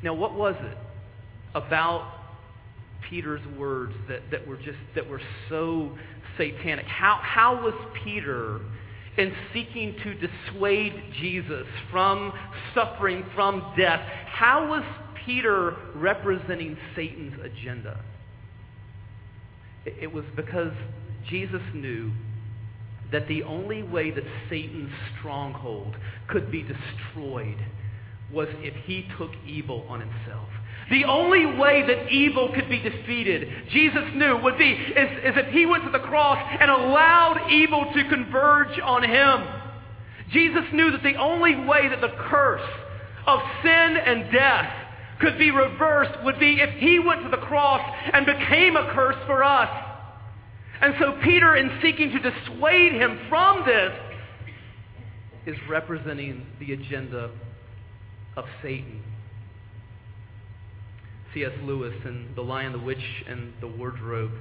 Now, 0.02 0.14
what 0.14 0.34
was 0.34 0.54
it 0.60 0.78
about 1.54 2.17
Peter's 3.08 3.44
words 3.56 3.94
that, 4.08 4.30
that 4.30 4.46
were 4.46 4.56
just 4.56 4.78
that 4.94 5.08
were 5.08 5.20
so 5.48 5.96
satanic? 6.36 6.86
How, 6.86 7.18
how 7.22 7.62
was 7.62 7.74
Peter 8.04 8.60
in 9.16 9.32
seeking 9.52 9.96
to 10.04 10.14
dissuade 10.14 10.94
Jesus 11.20 11.66
from 11.90 12.32
suffering, 12.74 13.24
from 13.34 13.74
death? 13.76 14.00
How 14.26 14.68
was 14.68 14.84
Peter 15.26 15.76
representing 15.94 16.76
Satan's 16.94 17.38
agenda? 17.42 18.02
It, 19.84 19.94
it 20.02 20.12
was 20.12 20.24
because 20.36 20.72
Jesus 21.28 21.62
knew 21.74 22.12
that 23.10 23.26
the 23.28 23.42
only 23.42 23.82
way 23.82 24.10
that 24.10 24.24
Satan's 24.48 24.92
stronghold 25.18 25.96
could 26.28 26.50
be 26.50 26.62
destroyed 26.62 27.58
was 28.32 28.48
if 28.58 28.74
he 28.84 29.06
took 29.18 29.30
evil 29.46 29.86
on 29.88 30.00
himself. 30.00 30.48
The 30.90 31.04
only 31.04 31.44
way 31.44 31.84
that 31.86 32.10
evil 32.10 32.52
could 32.54 32.68
be 32.68 32.78
defeated, 32.78 33.48
Jesus 33.70 34.04
knew, 34.14 34.38
would 34.38 34.56
be 34.56 34.70
is, 34.70 35.10
is 35.24 35.34
if 35.36 35.52
he 35.52 35.66
went 35.66 35.84
to 35.84 35.90
the 35.90 35.98
cross 35.98 36.38
and 36.60 36.70
allowed 36.70 37.50
evil 37.50 37.92
to 37.92 38.08
converge 38.08 38.78
on 38.82 39.02
him. 39.02 39.46
Jesus 40.30 40.64
knew 40.72 40.90
that 40.90 41.02
the 41.02 41.16
only 41.16 41.56
way 41.56 41.88
that 41.88 42.00
the 42.00 42.14
curse 42.28 42.68
of 43.26 43.40
sin 43.62 43.96
and 43.98 44.32
death 44.32 44.72
could 45.20 45.36
be 45.36 45.50
reversed 45.50 46.22
would 46.24 46.38
be 46.38 46.60
if 46.60 46.70
he 46.78 46.98
went 46.98 47.22
to 47.22 47.28
the 47.28 47.44
cross 47.44 47.82
and 48.12 48.24
became 48.24 48.76
a 48.76 48.90
curse 48.94 49.16
for 49.26 49.44
us. 49.44 49.68
And 50.80 50.94
so 50.98 51.18
Peter, 51.22 51.56
in 51.56 51.70
seeking 51.82 52.12
to 52.12 52.18
dissuade 52.18 52.92
him 52.92 53.18
from 53.28 53.64
this, 53.66 53.92
is 55.46 55.56
representing 55.68 56.46
the 56.60 56.72
agenda 56.72 57.30
of 58.36 58.44
Satan. 58.62 59.02
C.S. 61.34 61.52
Lewis 61.62 61.94
in 62.04 62.28
The 62.34 62.42
Lion, 62.42 62.72
the 62.72 62.78
Witch, 62.78 63.24
and 63.28 63.52
the 63.60 63.68
Wardrobe 63.68 64.32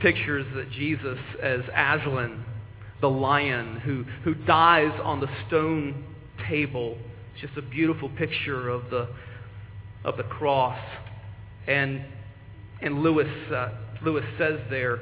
pictures 0.00 0.46
that 0.54 0.70
Jesus 0.70 1.18
as 1.42 1.60
Aslan, 1.74 2.44
the 3.00 3.08
lion 3.08 3.80
who, 3.80 4.04
who 4.22 4.34
dies 4.34 4.92
on 5.02 5.20
the 5.20 5.28
stone 5.46 6.04
table. 6.48 6.98
It's 7.32 7.42
just 7.42 7.56
a 7.56 7.62
beautiful 7.62 8.08
picture 8.10 8.68
of 8.68 8.90
the, 8.90 9.08
of 10.04 10.16
the 10.16 10.24
cross. 10.24 10.78
And, 11.66 12.04
and 12.82 13.02
Lewis, 13.02 13.28
uh, 13.50 13.70
Lewis 14.02 14.24
says 14.38 14.60
there, 14.70 15.00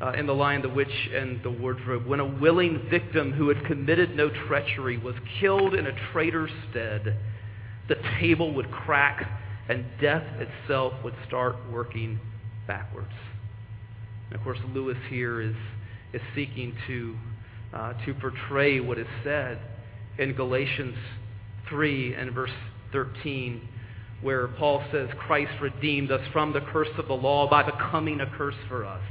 uh, 0.00 0.12
in 0.12 0.26
The 0.26 0.34
Lion, 0.34 0.60
the 0.60 0.68
Witch, 0.68 1.08
and 1.14 1.42
the 1.42 1.50
Wardrobe, 1.50 2.06
when 2.06 2.20
a 2.20 2.26
willing 2.26 2.86
victim 2.90 3.32
who 3.32 3.48
had 3.48 3.64
committed 3.64 4.14
no 4.14 4.28
treachery 4.46 4.98
was 4.98 5.14
killed 5.40 5.74
in 5.74 5.86
a 5.86 6.12
traitor's 6.12 6.50
stead, 6.70 7.16
the 7.88 7.96
table 8.20 8.52
would 8.54 8.70
crack 8.70 9.26
and 9.68 9.84
death 10.00 10.24
itself 10.38 10.92
would 11.02 11.14
start 11.26 11.56
working 11.70 12.20
backwards. 12.66 13.12
And 14.30 14.38
of 14.38 14.44
course, 14.44 14.58
Lewis 14.74 14.98
here 15.08 15.40
is, 15.40 15.56
is 16.12 16.20
seeking 16.34 16.74
to, 16.86 17.16
uh, 17.72 17.92
to 18.04 18.14
portray 18.14 18.80
what 18.80 18.98
is 18.98 19.06
said 19.24 19.58
in 20.18 20.34
Galatians 20.34 20.96
3 21.68 22.14
and 22.14 22.32
verse 22.32 22.50
13, 22.92 23.68
where 24.22 24.48
Paul 24.48 24.82
says, 24.92 25.08
Christ 25.18 25.52
redeemed 25.60 26.10
us 26.10 26.22
from 26.32 26.52
the 26.52 26.60
curse 26.60 26.88
of 26.98 27.08
the 27.08 27.14
law 27.14 27.48
by 27.48 27.62
becoming 27.62 28.20
a 28.20 28.26
curse 28.36 28.54
for 28.68 28.84
us. 28.84 29.02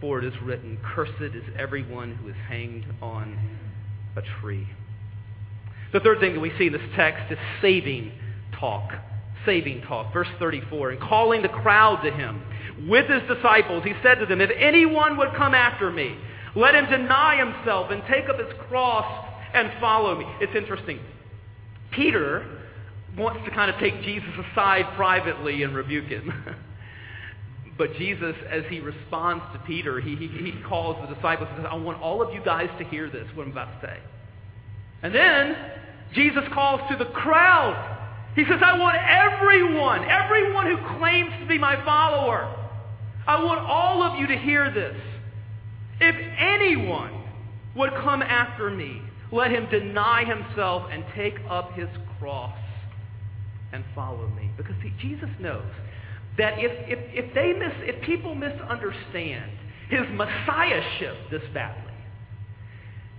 For 0.00 0.18
it 0.18 0.24
is 0.24 0.34
written, 0.42 0.78
Cursed 0.94 1.34
is 1.34 1.44
everyone 1.58 2.14
who 2.16 2.28
is 2.28 2.36
hanged 2.48 2.84
on 3.00 3.38
a 4.16 4.22
tree. 4.40 4.66
The 5.92 6.00
third 6.00 6.20
thing 6.20 6.34
that 6.34 6.40
we 6.40 6.52
see 6.58 6.66
in 6.66 6.72
this 6.72 6.82
text 6.94 7.32
is 7.32 7.38
saving 7.62 8.12
talk. 8.58 8.92
Saving 9.46 9.82
talk. 9.82 10.12
Verse 10.12 10.28
34. 10.38 10.90
And 10.90 11.00
calling 11.00 11.42
the 11.42 11.48
crowd 11.48 12.02
to 12.02 12.10
him 12.10 12.42
with 12.88 13.08
his 13.08 13.22
disciples, 13.34 13.84
he 13.84 13.94
said 14.02 14.16
to 14.16 14.26
them, 14.26 14.40
If 14.40 14.50
anyone 14.58 15.16
would 15.16 15.32
come 15.34 15.54
after 15.54 15.90
me, 15.90 16.16
let 16.54 16.74
him 16.74 16.86
deny 16.90 17.36
himself 17.36 17.90
and 17.90 18.02
take 18.10 18.28
up 18.28 18.38
his 18.38 18.52
cross 18.68 19.26
and 19.54 19.70
follow 19.80 20.18
me. 20.18 20.26
It's 20.40 20.54
interesting. 20.54 21.00
Peter 21.92 22.60
wants 23.16 23.44
to 23.44 23.50
kind 23.50 23.70
of 23.70 23.80
take 23.80 24.02
Jesus 24.02 24.28
aside 24.50 24.84
privately 24.96 25.62
and 25.62 25.74
rebuke 25.74 26.06
him. 26.06 26.32
but 27.78 27.94
Jesus, 27.94 28.34
as 28.50 28.64
he 28.68 28.80
responds 28.80 29.44
to 29.52 29.58
Peter, 29.66 30.00
he, 30.00 30.16
he, 30.16 30.28
he 30.28 30.52
calls 30.68 30.96
the 31.06 31.14
disciples 31.14 31.48
and 31.52 31.58
says, 31.58 31.66
I 31.70 31.76
want 31.76 32.00
all 32.02 32.22
of 32.22 32.34
you 32.34 32.42
guys 32.44 32.68
to 32.78 32.84
hear 32.84 33.08
this, 33.10 33.26
what 33.34 33.44
I'm 33.44 33.52
about 33.52 33.80
to 33.80 33.86
say. 33.86 33.98
And 35.02 35.14
then 35.14 35.56
Jesus 36.14 36.44
calls 36.52 36.80
to 36.90 36.96
the 36.96 37.10
crowd. 37.10 37.95
He 38.36 38.44
says, 38.44 38.60
I 38.62 38.78
want 38.78 38.96
everyone, 38.98 40.04
everyone 40.04 40.66
who 40.66 40.98
claims 40.98 41.32
to 41.40 41.46
be 41.46 41.56
my 41.56 41.82
follower, 41.86 42.54
I 43.26 43.42
want 43.42 43.60
all 43.60 44.02
of 44.02 44.20
you 44.20 44.26
to 44.26 44.36
hear 44.36 44.70
this. 44.70 44.94
If 46.00 46.14
anyone 46.38 47.24
would 47.74 47.90
come 47.94 48.20
after 48.20 48.70
me, 48.70 49.00
let 49.32 49.50
him 49.50 49.66
deny 49.70 50.24
himself 50.24 50.84
and 50.92 51.02
take 51.16 51.38
up 51.48 51.72
his 51.72 51.88
cross 52.18 52.56
and 53.72 53.82
follow 53.94 54.28
me. 54.28 54.50
Because 54.58 54.74
see, 54.82 54.92
Jesus 55.00 55.30
knows 55.40 55.64
that 56.36 56.58
if, 56.58 56.72
if, 56.88 56.98
if, 57.12 57.34
they 57.34 57.54
mis, 57.54 57.72
if 57.78 58.02
people 58.02 58.34
misunderstand 58.34 59.50
his 59.88 60.02
messiahship 60.12 61.16
this 61.30 61.42
badly, 61.54 61.82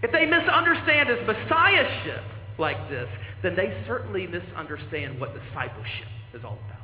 if 0.04 0.12
they 0.12 0.26
misunderstand 0.26 1.10
his 1.10 1.26
messiahship 1.26 2.24
like 2.60 2.90
this, 2.90 3.10
then 3.44 3.56
they 3.56 3.84
certainly 3.88 4.28
misunderstand 4.28 5.20
what 5.20 5.34
discipleship 5.34 6.08
is 6.34 6.44
all 6.44 6.58
about. 6.66 6.78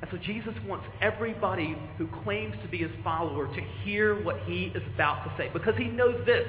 And 0.00 0.10
so 0.12 0.16
Jesus 0.18 0.54
wants 0.66 0.86
everybody 1.00 1.76
who 1.96 2.06
claims 2.22 2.54
to 2.62 2.68
be 2.68 2.78
his 2.78 2.90
follower 3.02 3.52
to 3.52 3.60
hear 3.82 4.22
what 4.22 4.38
he 4.46 4.66
is 4.74 4.82
about 4.94 5.24
to 5.24 5.34
say. 5.36 5.50
Because 5.52 5.74
he 5.76 5.86
knows 5.86 6.24
this. 6.24 6.46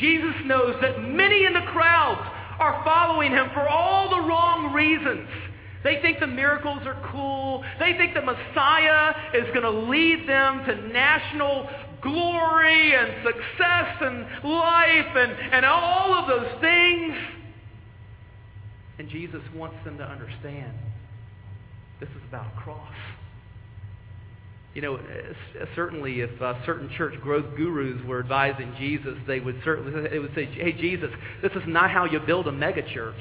Jesus 0.00 0.34
knows 0.44 0.74
that 0.80 1.00
many 1.02 1.44
in 1.44 1.52
the 1.52 1.62
crowds 1.72 2.28
are 2.58 2.82
following 2.84 3.30
him 3.30 3.48
for 3.54 3.68
all 3.68 4.10
the 4.10 4.28
wrong 4.28 4.72
reasons. 4.72 5.28
They 5.84 6.00
think 6.02 6.18
the 6.18 6.26
miracles 6.26 6.80
are 6.86 7.00
cool. 7.12 7.62
They 7.78 7.92
think 7.92 8.14
the 8.14 8.22
Messiah 8.22 9.14
is 9.32 9.46
going 9.54 9.62
to 9.62 9.70
lead 9.70 10.28
them 10.28 10.64
to 10.66 10.88
national 10.88 11.70
glory 12.02 12.96
and 12.96 13.24
success 13.24 13.96
and 14.00 14.26
life 14.42 15.16
and, 15.16 15.32
and 15.54 15.64
all 15.64 16.14
of 16.14 16.26
those 16.26 16.60
things. 16.60 17.14
And 18.98 19.08
Jesus 19.08 19.42
wants 19.54 19.76
them 19.84 19.98
to 19.98 20.04
understand 20.04 20.72
this 22.00 22.08
is 22.10 22.22
about 22.28 22.46
a 22.46 22.60
cross. 22.60 22.94
You 24.74 24.82
know, 24.82 25.00
certainly 25.74 26.20
if 26.20 26.40
uh, 26.40 26.64
certain 26.64 26.90
church 26.96 27.14
growth 27.20 27.56
gurus 27.56 28.04
were 28.06 28.20
advising 28.20 28.74
Jesus, 28.78 29.16
they 29.26 29.40
would 29.40 29.60
certainly 29.64 30.08
they 30.08 30.18
would 30.18 30.34
say, 30.34 30.44
"Hey, 30.46 30.72
Jesus, 30.72 31.10
this 31.42 31.52
is 31.52 31.62
not 31.66 31.90
how 31.90 32.04
you 32.04 32.20
build 32.20 32.46
a 32.46 32.52
megachurch. 32.52 33.14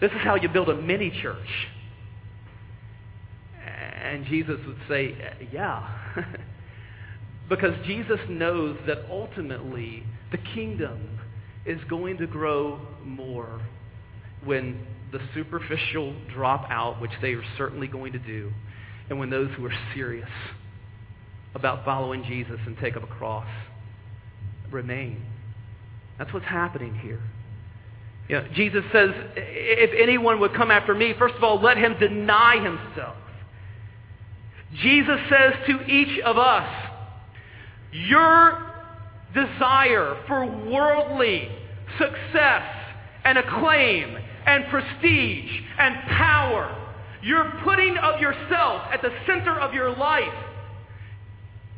This 0.00 0.10
is 0.10 0.18
how 0.22 0.34
you 0.34 0.48
build 0.48 0.68
a 0.68 0.76
mini 0.76 1.10
church." 1.22 1.68
And 4.02 4.24
Jesus 4.26 4.58
would 4.66 4.78
say, 4.88 5.14
"Yeah." 5.52 5.88
because 7.48 7.74
Jesus 7.86 8.18
knows 8.28 8.76
that 8.86 8.98
ultimately 9.10 10.02
the 10.32 10.38
kingdom 10.38 11.20
is 11.66 11.78
going 11.84 12.16
to 12.18 12.26
grow 12.26 12.80
more 13.04 13.60
when 14.44 14.86
the 15.12 15.20
superficial 15.34 16.14
drop 16.32 16.68
out, 16.70 17.00
which 17.00 17.12
they 17.22 17.32
are 17.32 17.44
certainly 17.56 17.86
going 17.86 18.12
to 18.12 18.18
do, 18.18 18.52
and 19.08 19.18
when 19.18 19.30
those 19.30 19.50
who 19.56 19.64
are 19.66 19.74
serious 19.94 20.28
about 21.54 21.84
following 21.84 22.24
Jesus 22.24 22.58
and 22.66 22.76
take 22.78 22.96
up 22.96 23.02
a 23.02 23.06
cross 23.06 23.46
remain. 24.70 25.24
That's 26.18 26.32
what's 26.32 26.46
happening 26.46 26.94
here. 26.98 27.20
You 28.28 28.36
know, 28.36 28.48
Jesus 28.54 28.82
says, 28.92 29.10
if 29.36 29.90
anyone 30.00 30.40
would 30.40 30.54
come 30.54 30.70
after 30.70 30.94
me, 30.94 31.14
first 31.18 31.34
of 31.34 31.44
all, 31.44 31.60
let 31.60 31.76
him 31.76 31.96
deny 31.98 32.56
himself. 32.56 33.16
Jesus 34.82 35.18
says 35.28 35.54
to 35.66 35.82
each 35.86 36.20
of 36.22 36.38
us, 36.38 36.90
your 37.92 38.72
desire 39.34 40.16
for 40.26 40.46
worldly 40.46 41.48
success 41.98 42.64
and 43.24 43.38
acclaim 43.38 44.16
and 44.46 44.64
prestige 44.70 45.50
and 45.78 45.96
power. 46.08 46.80
You're 47.22 47.52
putting 47.64 47.96
of 47.96 48.20
yourself 48.20 48.82
at 48.92 49.00
the 49.02 49.10
center 49.26 49.58
of 49.58 49.72
your 49.72 49.96
life. 49.96 50.34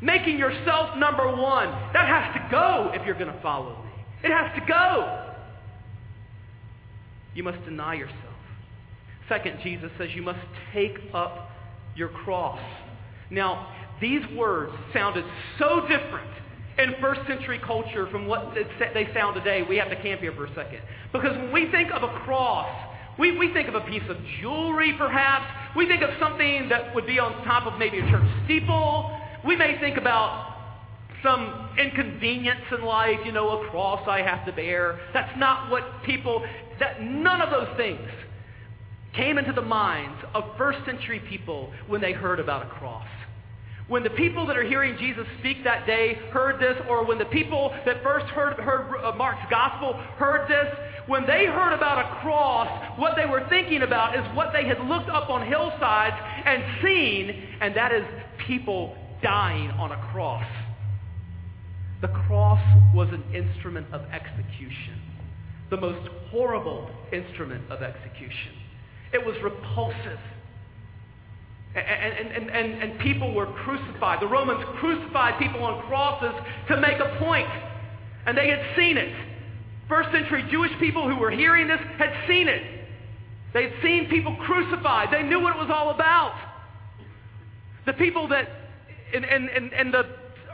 Making 0.00 0.38
yourself 0.38 0.96
number 0.98 1.26
one. 1.26 1.68
That 1.92 2.09
has 2.09 2.35
to 2.35 2.48
go 2.50 2.90
if 2.94 3.07
you're 3.07 3.18
going 3.18 3.33
to 3.33 3.40
follow 3.40 3.83
me. 3.85 3.90
It 4.24 4.31
has 4.31 4.55
to 4.59 4.66
go. 4.66 5.33
You 7.35 7.42
must 7.42 7.64
deny 7.64 7.94
yourself. 7.94 8.16
Second, 9.29 9.59
Jesus 9.62 9.90
says 9.98 10.09
you 10.14 10.22
must 10.22 10.40
take 10.72 10.98
up 11.12 11.50
your 11.94 12.09
cross. 12.09 12.61
Now, 13.31 13.74
these 14.00 14.22
words 14.35 14.72
sounded 14.92 15.24
so 15.59 15.83
different 15.83 16.31
in 16.78 16.94
first 17.00 17.20
century 17.26 17.60
culture 17.64 18.08
from 18.10 18.26
what 18.26 18.54
they 18.54 19.08
sound 19.14 19.34
today. 19.34 19.62
We 19.62 19.76
have 19.76 19.88
to 19.90 19.96
camp 19.96 20.20
here 20.20 20.32
for 20.32 20.46
a 20.46 20.54
second. 20.54 20.80
Because 21.12 21.36
when 21.36 21.52
we 21.52 21.70
think 21.70 21.90
of 21.90 22.02
a 22.02 22.20
cross, 22.20 22.68
we, 23.18 23.36
we 23.36 23.52
think 23.52 23.68
of 23.68 23.74
a 23.74 23.80
piece 23.80 24.02
of 24.08 24.16
jewelry 24.40 24.94
perhaps. 24.98 25.46
We 25.76 25.86
think 25.86 26.02
of 26.02 26.10
something 26.20 26.68
that 26.68 26.94
would 26.94 27.06
be 27.06 27.18
on 27.18 27.44
top 27.44 27.66
of 27.66 27.78
maybe 27.78 27.98
a 27.98 28.10
church 28.10 28.28
steeple. 28.44 29.18
We 29.46 29.56
may 29.56 29.78
think 29.80 29.96
about 29.96 30.54
some 31.22 31.70
inconvenience 31.78 32.60
in 32.70 32.84
life, 32.84 33.18
you 33.24 33.32
know, 33.32 33.62
a 33.62 33.70
cross 33.70 34.06
I 34.06 34.20
have 34.20 34.44
to 34.46 34.52
bear. 34.52 35.00
That's 35.14 35.38
not 35.38 35.70
what 35.70 35.82
people, 36.04 36.44
that 36.78 37.02
none 37.02 37.40
of 37.40 37.50
those 37.50 37.74
things 37.76 38.08
came 39.14 39.38
into 39.38 39.52
the 39.52 39.62
minds 39.62 40.22
of 40.34 40.44
first 40.58 40.78
century 40.84 41.20
people 41.28 41.72
when 41.86 42.02
they 42.02 42.12
heard 42.12 42.38
about 42.38 42.66
a 42.66 42.68
cross. 42.68 43.06
When 43.88 44.03
the 44.03 44.11
people 44.11 44.46
that 44.46 44.57
are 44.57 44.64
hearing 44.64 44.96
Jesus 44.99 45.25
speak 45.38 45.62
that 45.62 45.87
day 45.87 46.14
heard 46.33 46.61
this, 46.61 46.77
or 46.88 47.07
when 47.07 47.18
the 47.18 47.27
people 47.27 47.72
that 47.87 48.03
first 48.03 48.27
heard, 48.27 48.55
heard 48.55 48.92
uh, 49.05 49.14
Mark's 49.16 49.49
gospel 49.49 49.94
heard 50.18 50.49
this, 50.49 50.75
when 51.07 51.25
they 51.25 51.46
heard 51.46 51.72
about 51.72 51.99
a 52.05 52.20
cross, 52.20 52.99
what 52.99 53.14
they 53.14 53.27
were 53.27 53.46
thinking 53.49 53.83
about 53.83 54.16
is 54.16 54.37
what 54.37 54.53
they 54.53 54.66
had 54.66 54.81
looked 54.81 55.09
up 55.09 55.31
on 55.31 55.46
hillsides 55.46 56.16
and 56.44 56.64
seen, 56.83 57.31
and 57.61 57.77
that 57.77 57.92
is 57.92 58.05
people 58.46 58.96
dying 59.22 59.70
on 59.70 59.92
a 59.92 60.11
cross. 60.12 60.44
The 62.03 62.09
cross 62.09 62.61
was 62.92 63.09
an 63.11 63.22
instrument 63.33 63.87
of 63.92 64.03
execution, 64.11 65.01
the 65.70 65.77
most 65.77 66.09
horrible 66.31 66.90
instrument 67.12 67.70
of 67.70 67.83
execution. 67.83 68.53
It 69.12 69.25
was 69.25 69.37
repulsive. 69.42 70.18
And, 71.76 72.28
and, 72.30 72.50
and, 72.50 72.82
and, 72.82 72.98
people 73.00 73.34
were 73.34 73.46
crucified. 73.46 74.22
The 74.22 74.26
Romans 74.26 74.64
crucified 74.80 75.38
people 75.38 75.62
on 75.62 75.86
crosses 75.86 76.32
to 76.68 76.80
make 76.80 76.98
a 76.98 77.18
point. 77.18 77.48
And 78.24 78.36
they 78.36 78.48
had 78.48 78.60
seen 78.74 78.96
it. 78.96 79.14
First 79.86 80.10
century 80.10 80.48
Jewish 80.50 80.72
people 80.80 81.06
who 81.06 81.16
were 81.20 81.30
hearing 81.30 81.68
this 81.68 81.80
had 81.98 82.12
seen 82.26 82.48
it. 82.48 82.62
They 83.52 83.64
had 83.64 83.72
seen 83.82 84.08
people 84.08 84.36
crucified. 84.36 85.08
They 85.12 85.22
knew 85.22 85.40
what 85.40 85.54
it 85.54 85.58
was 85.58 85.70
all 85.70 85.90
about. 85.90 86.34
The 87.84 87.92
people 87.92 88.28
that 88.28 88.48
in, 89.12 89.24
in, 89.24 89.72
in 89.72 89.90
the 89.90 90.04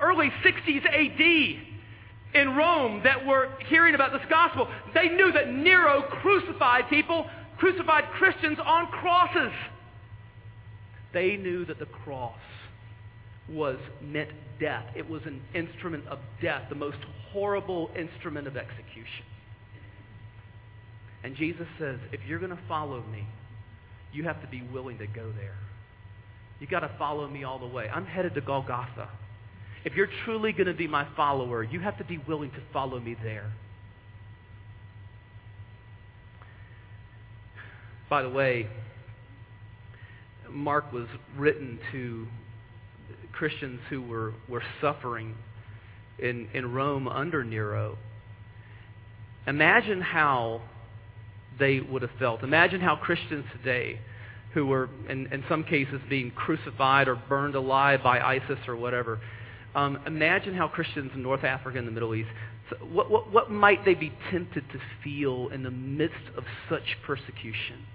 early 0.00 0.30
60s 0.44 0.84
AD 0.86 2.40
in 2.40 2.56
Rome 2.56 3.02
that 3.04 3.24
were 3.24 3.50
hearing 3.68 3.94
about 3.94 4.12
this 4.12 4.22
gospel, 4.28 4.68
they 4.94 5.08
knew 5.08 5.32
that 5.32 5.52
Nero 5.52 6.02
crucified 6.02 6.88
people, 6.88 7.26
crucified 7.58 8.04
Christians 8.12 8.58
on 8.64 8.86
crosses. 8.88 9.52
They 11.12 11.36
knew 11.36 11.64
that 11.66 11.78
the 11.78 11.86
cross 11.86 12.38
was 13.48 13.78
meant 14.00 14.30
death. 14.60 14.86
It 14.96 15.08
was 15.08 15.22
an 15.26 15.42
instrument 15.54 16.06
of 16.08 16.18
death, 16.40 16.62
the 16.68 16.74
most 16.74 16.98
horrible 17.32 17.90
instrument 17.96 18.46
of 18.46 18.56
execution. 18.56 19.24
And 21.24 21.36
Jesus 21.36 21.66
says, 21.78 21.98
if 22.12 22.20
you're 22.26 22.38
going 22.38 22.50
to 22.50 22.62
follow 22.68 23.02
me, 23.10 23.26
you 24.12 24.24
have 24.24 24.40
to 24.42 24.48
be 24.48 24.62
willing 24.72 24.98
to 24.98 25.06
go 25.06 25.32
there. 25.36 25.56
You've 26.60 26.70
got 26.70 26.80
to 26.80 26.90
follow 26.98 27.28
me 27.28 27.44
all 27.44 27.58
the 27.58 27.66
way. 27.66 27.88
I'm 27.88 28.06
headed 28.06 28.34
to 28.34 28.40
Golgotha. 28.40 29.08
If 29.84 29.94
you're 29.94 30.08
truly 30.24 30.52
going 30.52 30.66
to 30.66 30.74
be 30.74 30.86
my 30.86 31.06
follower, 31.16 31.64
you 31.64 31.80
have 31.80 31.98
to 31.98 32.04
be 32.04 32.18
willing 32.18 32.50
to 32.50 32.60
follow 32.72 33.00
me 33.00 33.16
there. 33.22 33.52
By 38.08 38.22
the 38.22 38.28
way, 38.28 38.68
Mark 40.52 40.92
was 40.92 41.06
written 41.36 41.78
to 41.92 42.26
Christians 43.32 43.80
who 43.90 44.02
were, 44.02 44.34
were 44.48 44.62
suffering 44.80 45.34
in, 46.18 46.48
in 46.54 46.72
Rome 46.72 47.08
under 47.08 47.44
Nero. 47.44 47.98
Imagine 49.46 50.00
how 50.00 50.62
they 51.58 51.80
would 51.80 52.02
have 52.02 52.10
felt. 52.18 52.42
Imagine 52.42 52.80
how 52.80 52.96
Christians 52.96 53.44
today, 53.56 53.98
who 54.54 54.66
were 54.66 54.88
in, 55.08 55.26
in 55.32 55.44
some 55.48 55.64
cases 55.64 56.00
being 56.08 56.30
crucified 56.30 57.08
or 57.08 57.16
burned 57.16 57.54
alive 57.54 58.00
by 58.02 58.20
ISIS 58.20 58.58
or 58.68 58.76
whatever, 58.76 59.20
um, 59.74 59.98
imagine 60.06 60.54
how 60.54 60.68
Christians 60.68 61.10
in 61.14 61.22
North 61.22 61.44
Africa 61.44 61.78
and 61.78 61.88
the 61.88 61.92
Middle 61.92 62.14
East, 62.14 62.28
so 62.70 62.76
what, 62.84 63.10
what, 63.10 63.32
what 63.32 63.50
might 63.50 63.84
they 63.84 63.94
be 63.94 64.12
tempted 64.30 64.64
to 64.72 64.78
feel 65.02 65.48
in 65.48 65.62
the 65.62 65.70
midst 65.70 66.28
of 66.36 66.44
such 66.68 66.96
persecution? 67.04 67.86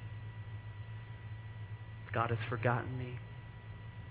God 2.17 2.31
has 2.31 2.39
forgotten 2.49 2.97
me. 2.97 3.19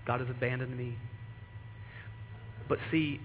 God 0.05 0.21
has 0.21 0.29
abandoned 0.29 0.77
me. 0.77 0.97
But 2.69 2.79
see, 2.89 3.19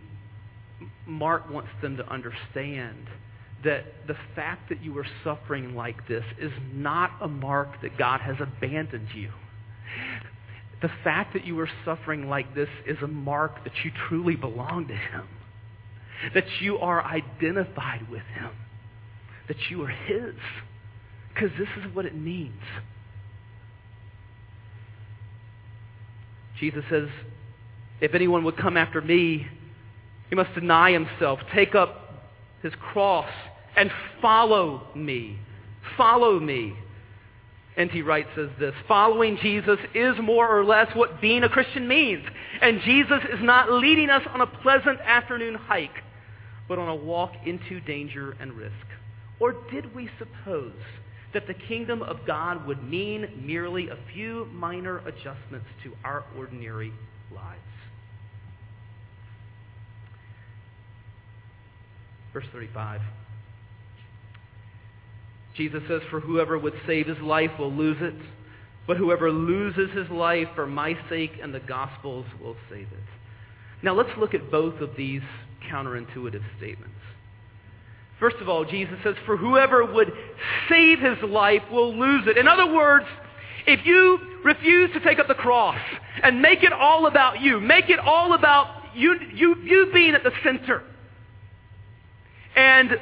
Mark 1.06 1.48
wants 1.48 1.70
them 1.80 1.96
to 1.98 2.12
understand 2.12 3.06
that 3.62 3.84
the 4.08 4.16
fact 4.34 4.70
that 4.70 4.82
you 4.82 4.98
are 4.98 5.06
suffering 5.22 5.76
like 5.76 6.08
this 6.08 6.24
is 6.36 6.50
not 6.74 7.12
a 7.20 7.28
mark 7.28 7.80
that 7.82 7.96
God 7.96 8.22
has 8.22 8.34
abandoned 8.40 9.06
you. 9.14 9.30
The 10.80 10.90
fact 11.04 11.34
that 11.34 11.46
you 11.46 11.60
are 11.60 11.70
suffering 11.84 12.28
like 12.28 12.52
this 12.56 12.68
is 12.84 12.96
a 13.04 13.06
mark 13.06 13.62
that 13.62 13.84
you 13.84 13.92
truly 14.08 14.34
belong 14.34 14.88
to 14.88 14.96
Him, 14.96 15.28
that 16.34 16.60
you 16.60 16.78
are 16.78 17.04
identified 17.04 18.10
with 18.10 18.24
Him, 18.34 18.50
that 19.46 19.58
you 19.70 19.84
are 19.84 19.90
His. 19.90 20.34
Because 21.32 21.50
this 21.56 21.68
is 21.78 21.94
what 21.94 22.04
it 22.04 22.16
means. 22.16 22.60
Jesus 26.62 26.84
says, 26.88 27.08
If 28.00 28.14
anyone 28.14 28.44
would 28.44 28.56
come 28.56 28.76
after 28.76 29.00
me, 29.00 29.48
he 30.30 30.36
must 30.36 30.54
deny 30.54 30.92
himself, 30.92 31.40
take 31.52 31.74
up 31.74 32.30
his 32.62 32.72
cross, 32.76 33.28
and 33.76 33.90
follow 34.20 34.86
me. 34.94 35.40
Follow 35.96 36.38
me. 36.38 36.76
N.T. 37.76 38.02
Wright 38.02 38.26
says 38.36 38.48
this 38.60 38.74
Following 38.86 39.38
Jesus 39.42 39.80
is 39.92 40.14
more 40.22 40.56
or 40.56 40.64
less 40.64 40.86
what 40.94 41.20
being 41.20 41.42
a 41.42 41.48
Christian 41.48 41.88
means. 41.88 42.24
And 42.60 42.80
Jesus 42.82 43.22
is 43.32 43.40
not 43.42 43.72
leading 43.72 44.08
us 44.08 44.22
on 44.32 44.40
a 44.40 44.46
pleasant 44.46 45.00
afternoon 45.00 45.56
hike, 45.56 46.04
but 46.68 46.78
on 46.78 46.88
a 46.88 46.94
walk 46.94 47.32
into 47.44 47.80
danger 47.80 48.36
and 48.38 48.52
risk. 48.52 48.86
Or 49.40 49.56
did 49.72 49.92
we 49.96 50.08
suppose 50.16 50.74
that 51.34 51.46
the 51.46 51.54
kingdom 51.54 52.02
of 52.02 52.18
God 52.26 52.66
would 52.66 52.82
mean 52.88 53.42
merely 53.44 53.88
a 53.88 53.98
few 54.12 54.46
minor 54.52 54.98
adjustments 54.98 55.66
to 55.84 55.92
our 56.04 56.24
ordinary 56.36 56.92
lives? 57.34 57.60
Verse 62.32 62.46
35. 62.52 63.00
Jesus 65.56 65.82
says, 65.88 66.00
For 66.10 66.20
whoever 66.20 66.58
would 66.58 66.74
save 66.86 67.06
his 67.06 67.18
life 67.18 67.50
will 67.58 67.72
lose 67.72 67.98
it, 68.00 68.14
but 68.86 68.96
whoever 68.96 69.30
loses 69.30 69.90
his 69.94 70.08
life 70.10 70.48
for 70.54 70.66
my 70.66 70.96
sake 71.08 71.32
and 71.42 71.54
the 71.54 71.60
gospel's 71.60 72.26
will 72.40 72.56
save 72.70 72.88
it. 72.88 73.04
Now 73.82 73.94
let's 73.94 74.16
look 74.18 74.34
at 74.34 74.50
both 74.50 74.80
of 74.80 74.90
these 74.96 75.22
counterintuitive 75.70 76.42
statements. 76.56 76.94
First 78.22 78.36
of 78.36 78.48
all, 78.48 78.64
Jesus 78.64 78.94
says, 79.02 79.16
For 79.26 79.36
whoever 79.36 79.84
would 79.84 80.12
save 80.68 81.00
his 81.00 81.20
life 81.28 81.62
will 81.72 81.92
lose 81.92 82.28
it. 82.28 82.38
In 82.38 82.46
other 82.46 82.72
words, 82.72 83.04
if 83.66 83.84
you 83.84 84.16
refuse 84.44 84.92
to 84.92 85.00
take 85.00 85.18
up 85.18 85.26
the 85.26 85.34
cross 85.34 85.80
and 86.22 86.40
make 86.40 86.62
it 86.62 86.72
all 86.72 87.06
about 87.06 87.40
you, 87.40 87.58
make 87.58 87.90
it 87.90 87.98
all 87.98 88.34
about 88.34 88.94
you, 88.94 89.16
you, 89.34 89.56
you 89.64 89.90
being 89.92 90.14
at 90.14 90.22
the 90.22 90.30
center, 90.44 90.84
and 92.54 92.92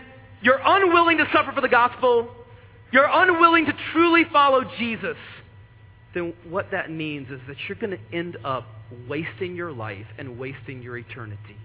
you're 0.40 0.60
unwilling 0.64 1.18
to 1.18 1.26
suffer 1.34 1.52
for 1.52 1.60
the 1.60 1.68
gospel, 1.68 2.30
you're 2.90 3.10
unwilling 3.10 3.66
to 3.66 3.74
truly 3.92 4.24
follow 4.32 4.64
Jesus, 4.78 5.18
then 6.14 6.32
what 6.48 6.70
that 6.70 6.90
means 6.90 7.30
is 7.30 7.40
that 7.46 7.58
you're 7.68 7.76
going 7.76 7.90
to 7.90 8.16
end 8.16 8.38
up 8.42 8.66
wasting 9.06 9.54
your 9.54 9.70
life 9.70 10.06
and 10.16 10.38
wasting 10.38 10.80
your 10.80 10.96
eternity. 10.96 11.58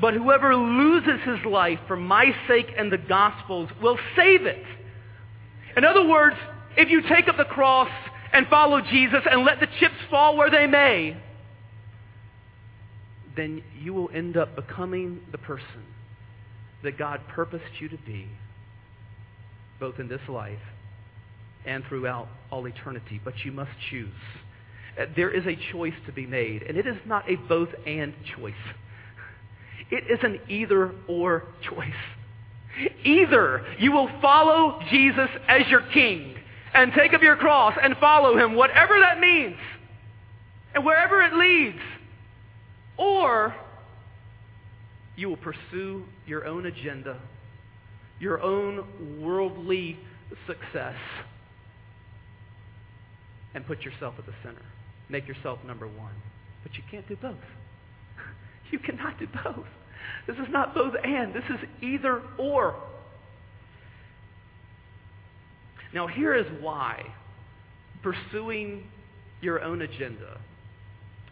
But 0.00 0.14
whoever 0.14 0.56
loses 0.56 1.20
his 1.24 1.44
life 1.44 1.78
for 1.86 1.96
my 1.96 2.34
sake 2.48 2.72
and 2.76 2.90
the 2.90 2.98
gospel's 2.98 3.68
will 3.82 3.98
save 4.16 4.46
it. 4.46 4.64
In 5.76 5.84
other 5.84 6.06
words, 6.06 6.36
if 6.76 6.88
you 6.88 7.02
take 7.02 7.28
up 7.28 7.36
the 7.36 7.44
cross 7.44 7.90
and 8.32 8.46
follow 8.48 8.80
Jesus 8.80 9.20
and 9.30 9.44
let 9.44 9.60
the 9.60 9.68
chips 9.78 9.94
fall 10.08 10.36
where 10.36 10.50
they 10.50 10.66
may, 10.66 11.16
then 13.36 13.62
you 13.80 13.92
will 13.92 14.10
end 14.14 14.36
up 14.36 14.56
becoming 14.56 15.20
the 15.32 15.38
person 15.38 15.84
that 16.82 16.98
God 16.98 17.20
purposed 17.28 17.80
you 17.80 17.88
to 17.90 17.98
be, 17.98 18.26
both 19.78 19.98
in 19.98 20.08
this 20.08 20.20
life 20.28 20.58
and 21.66 21.84
throughout 21.88 22.28
all 22.50 22.66
eternity. 22.66 23.20
But 23.22 23.34
you 23.44 23.52
must 23.52 23.70
choose. 23.90 24.08
There 25.14 25.30
is 25.30 25.46
a 25.46 25.56
choice 25.72 25.94
to 26.06 26.12
be 26.12 26.26
made, 26.26 26.62
and 26.62 26.76
it 26.76 26.86
is 26.86 26.96
not 27.06 27.30
a 27.30 27.36
both 27.36 27.68
and 27.86 28.14
choice. 28.36 28.54
It 29.90 30.04
is 30.10 30.18
an 30.22 30.40
either 30.48 30.92
or 31.08 31.44
choice. 31.62 31.90
Either 33.04 33.64
you 33.78 33.92
will 33.92 34.08
follow 34.22 34.80
Jesus 34.90 35.28
as 35.48 35.66
your 35.68 35.82
king 35.92 36.34
and 36.72 36.92
take 36.92 37.12
up 37.12 37.22
your 37.22 37.36
cross 37.36 37.74
and 37.82 37.96
follow 37.96 38.36
him, 38.36 38.54
whatever 38.54 38.98
that 39.00 39.18
means, 39.18 39.56
and 40.74 40.84
wherever 40.84 41.20
it 41.22 41.34
leads, 41.34 41.82
or 42.96 43.54
you 45.16 45.28
will 45.28 45.36
pursue 45.36 46.04
your 46.26 46.46
own 46.46 46.66
agenda, 46.66 47.20
your 48.20 48.40
own 48.40 49.20
worldly 49.20 49.98
success, 50.46 50.96
and 53.54 53.66
put 53.66 53.82
yourself 53.82 54.14
at 54.18 54.26
the 54.26 54.34
center. 54.44 54.62
Make 55.08 55.26
yourself 55.26 55.58
number 55.66 55.88
one. 55.88 56.14
But 56.62 56.74
you 56.76 56.82
can't 56.90 57.06
do 57.08 57.16
both. 57.16 57.34
You 58.70 58.78
cannot 58.78 59.18
do 59.18 59.26
both. 59.42 59.66
This 60.26 60.36
is 60.36 60.46
not 60.50 60.74
both 60.74 60.94
and. 61.02 61.34
This 61.34 61.44
is 61.50 61.58
either 61.82 62.22
or. 62.38 62.74
Now, 65.92 66.06
here 66.06 66.34
is 66.34 66.46
why 66.60 67.04
pursuing 68.02 68.84
your 69.40 69.62
own 69.62 69.82
agenda 69.82 70.38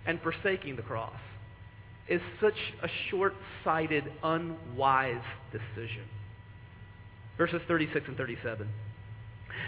and 0.06 0.20
forsaking 0.22 0.76
the 0.76 0.82
cross 0.82 1.16
is 2.08 2.20
such 2.40 2.56
a 2.82 2.88
short 3.10 3.34
sighted, 3.62 4.04
unwise 4.22 5.22
decision. 5.52 6.04
Verses 7.36 7.60
36 7.68 8.08
and 8.08 8.16
37. 8.16 8.68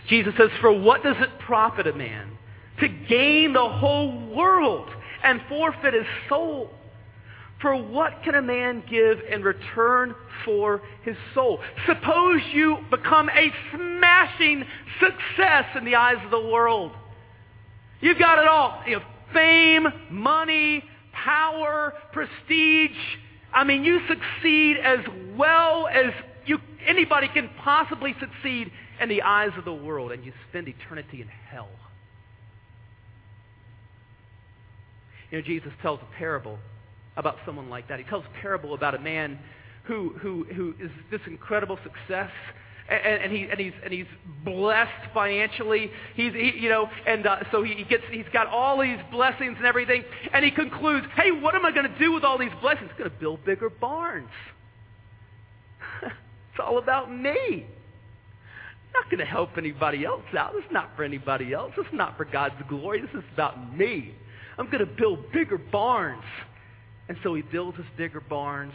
Jesus 0.08 0.34
says, 0.36 0.48
For 0.60 0.72
what 0.72 1.02
does 1.02 1.16
it 1.20 1.38
profit 1.40 1.86
a 1.86 1.92
man 1.92 2.36
to 2.80 2.88
gain 2.88 3.52
the 3.52 3.68
whole 3.68 4.34
world 4.34 4.88
and 5.22 5.40
forfeit 5.48 5.94
his 5.94 6.06
soul? 6.28 6.70
For 7.60 7.76
what 7.76 8.22
can 8.24 8.34
a 8.34 8.42
man 8.42 8.82
give 8.88 9.18
in 9.30 9.42
return 9.42 10.14
for 10.44 10.80
his 11.02 11.16
soul? 11.34 11.60
Suppose 11.86 12.40
you 12.52 12.78
become 12.90 13.28
a 13.28 13.52
smashing 13.74 14.64
success 14.98 15.66
in 15.76 15.84
the 15.84 15.94
eyes 15.94 16.16
of 16.24 16.30
the 16.30 16.40
world. 16.40 16.92
You've 18.00 18.18
got 18.18 18.38
it 18.38 18.48
all. 18.48 18.82
You 18.86 19.00
have 19.00 19.08
fame, 19.34 19.86
money, 20.10 20.82
power, 21.12 21.92
prestige. 22.12 22.96
I 23.52 23.64
mean, 23.64 23.84
you 23.84 24.00
succeed 24.08 24.78
as 24.78 25.00
well 25.36 25.86
as 25.86 26.12
you, 26.46 26.58
anybody 26.86 27.28
can 27.28 27.50
possibly 27.62 28.14
succeed 28.20 28.72
in 29.00 29.08
the 29.10 29.22
eyes 29.22 29.50
of 29.58 29.66
the 29.66 29.72
world, 29.72 30.12
and 30.12 30.24
you 30.24 30.32
spend 30.48 30.68
eternity 30.68 31.20
in 31.20 31.28
hell. 31.28 31.68
You 35.30 35.38
know, 35.38 35.44
Jesus 35.44 35.72
tells 35.82 36.00
a 36.00 36.16
parable 36.16 36.58
about 37.16 37.36
someone 37.44 37.68
like 37.68 37.88
that. 37.88 37.98
He 37.98 38.04
tells 38.04 38.24
a 38.24 38.40
parable 38.40 38.74
about 38.74 38.94
a 38.94 38.98
man 38.98 39.38
who, 39.84 40.14
who, 40.20 40.44
who 40.54 40.74
is 40.80 40.90
this 41.10 41.20
incredible 41.26 41.78
success. 41.82 42.30
And, 42.88 43.22
and, 43.22 43.32
he, 43.32 43.42
and, 43.44 43.60
he's, 43.60 43.72
and 43.84 43.92
he's 43.92 44.06
blessed 44.44 45.12
financially. 45.14 45.90
He's, 46.16 46.32
he, 46.32 46.52
you 46.58 46.68
know, 46.68 46.88
and 47.06 47.26
uh, 47.26 47.36
so 47.52 47.62
he 47.62 47.84
gets, 47.88 48.02
he's 48.10 48.24
got 48.32 48.48
all 48.48 48.80
these 48.80 48.98
blessings 49.12 49.56
and 49.58 49.66
everything. 49.66 50.02
And 50.32 50.44
he 50.44 50.50
concludes, 50.50 51.06
hey, 51.14 51.30
what 51.30 51.54
am 51.54 51.64
I 51.64 51.70
going 51.70 51.90
to 51.90 51.98
do 51.98 52.12
with 52.12 52.24
all 52.24 52.36
these 52.36 52.50
blessings? 52.60 52.90
I'm 52.92 52.98
going 52.98 53.10
to 53.10 53.16
build 53.16 53.44
bigger 53.44 53.70
barns. 53.70 54.28
it's 56.02 56.60
all 56.60 56.78
about 56.78 57.12
me. 57.12 57.66
not 58.92 59.04
going 59.04 59.18
to 59.18 59.24
help 59.24 59.50
anybody 59.56 60.04
else 60.04 60.22
out. 60.36 60.52
It's 60.56 60.72
not 60.72 60.90
for 60.96 61.04
anybody 61.04 61.52
else. 61.52 61.72
It's 61.76 61.88
not 61.92 62.16
for 62.16 62.24
God's 62.24 62.60
glory. 62.68 63.00
This 63.00 63.10
is 63.14 63.24
about 63.32 63.76
me. 63.76 64.14
I'm 64.58 64.66
going 64.66 64.84
to 64.84 64.86
build 64.86 65.30
bigger 65.32 65.58
barns. 65.58 66.24
And 67.10 67.18
so 67.24 67.34
he 67.34 67.42
builds 67.42 67.76
his 67.76 67.86
bigger 67.96 68.20
barns, 68.20 68.72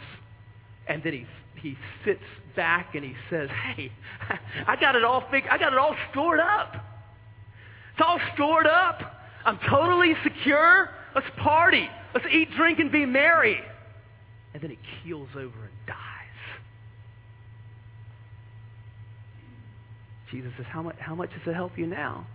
and 0.86 1.02
then 1.02 1.14
he 1.14 1.26
he 1.58 1.74
sits 2.04 2.20
back 2.54 2.94
and 2.94 3.02
he 3.02 3.14
says, 3.30 3.48
"Hey, 3.48 3.90
I 4.66 4.76
got 4.76 4.94
it 4.94 5.04
all 5.04 5.22
figured. 5.30 5.50
I 5.50 5.56
got 5.56 5.72
it 5.72 5.78
all 5.78 5.96
stored 6.10 6.38
up. 6.38 6.74
It's 7.94 8.06
all 8.06 8.20
stored 8.34 8.66
up. 8.66 9.00
I'm 9.46 9.58
totally 9.70 10.12
secure. 10.22 10.90
Let's 11.14 11.26
party. 11.38 11.88
Let's 12.12 12.26
eat, 12.30 12.50
drink, 12.58 12.78
and 12.78 12.92
be 12.92 13.06
merry." 13.06 13.58
And 14.52 14.62
then 14.62 14.68
he 14.68 14.78
keels 15.02 15.30
over 15.34 15.44
and 15.46 15.86
dies. 15.86 15.96
Jesus 20.30 20.52
says, 20.58 20.66
"How 20.68 20.82
much? 20.82 20.96
How 20.98 21.14
much 21.14 21.30
does 21.30 21.40
it 21.46 21.54
help 21.54 21.78
you 21.78 21.86
now?" 21.86 22.26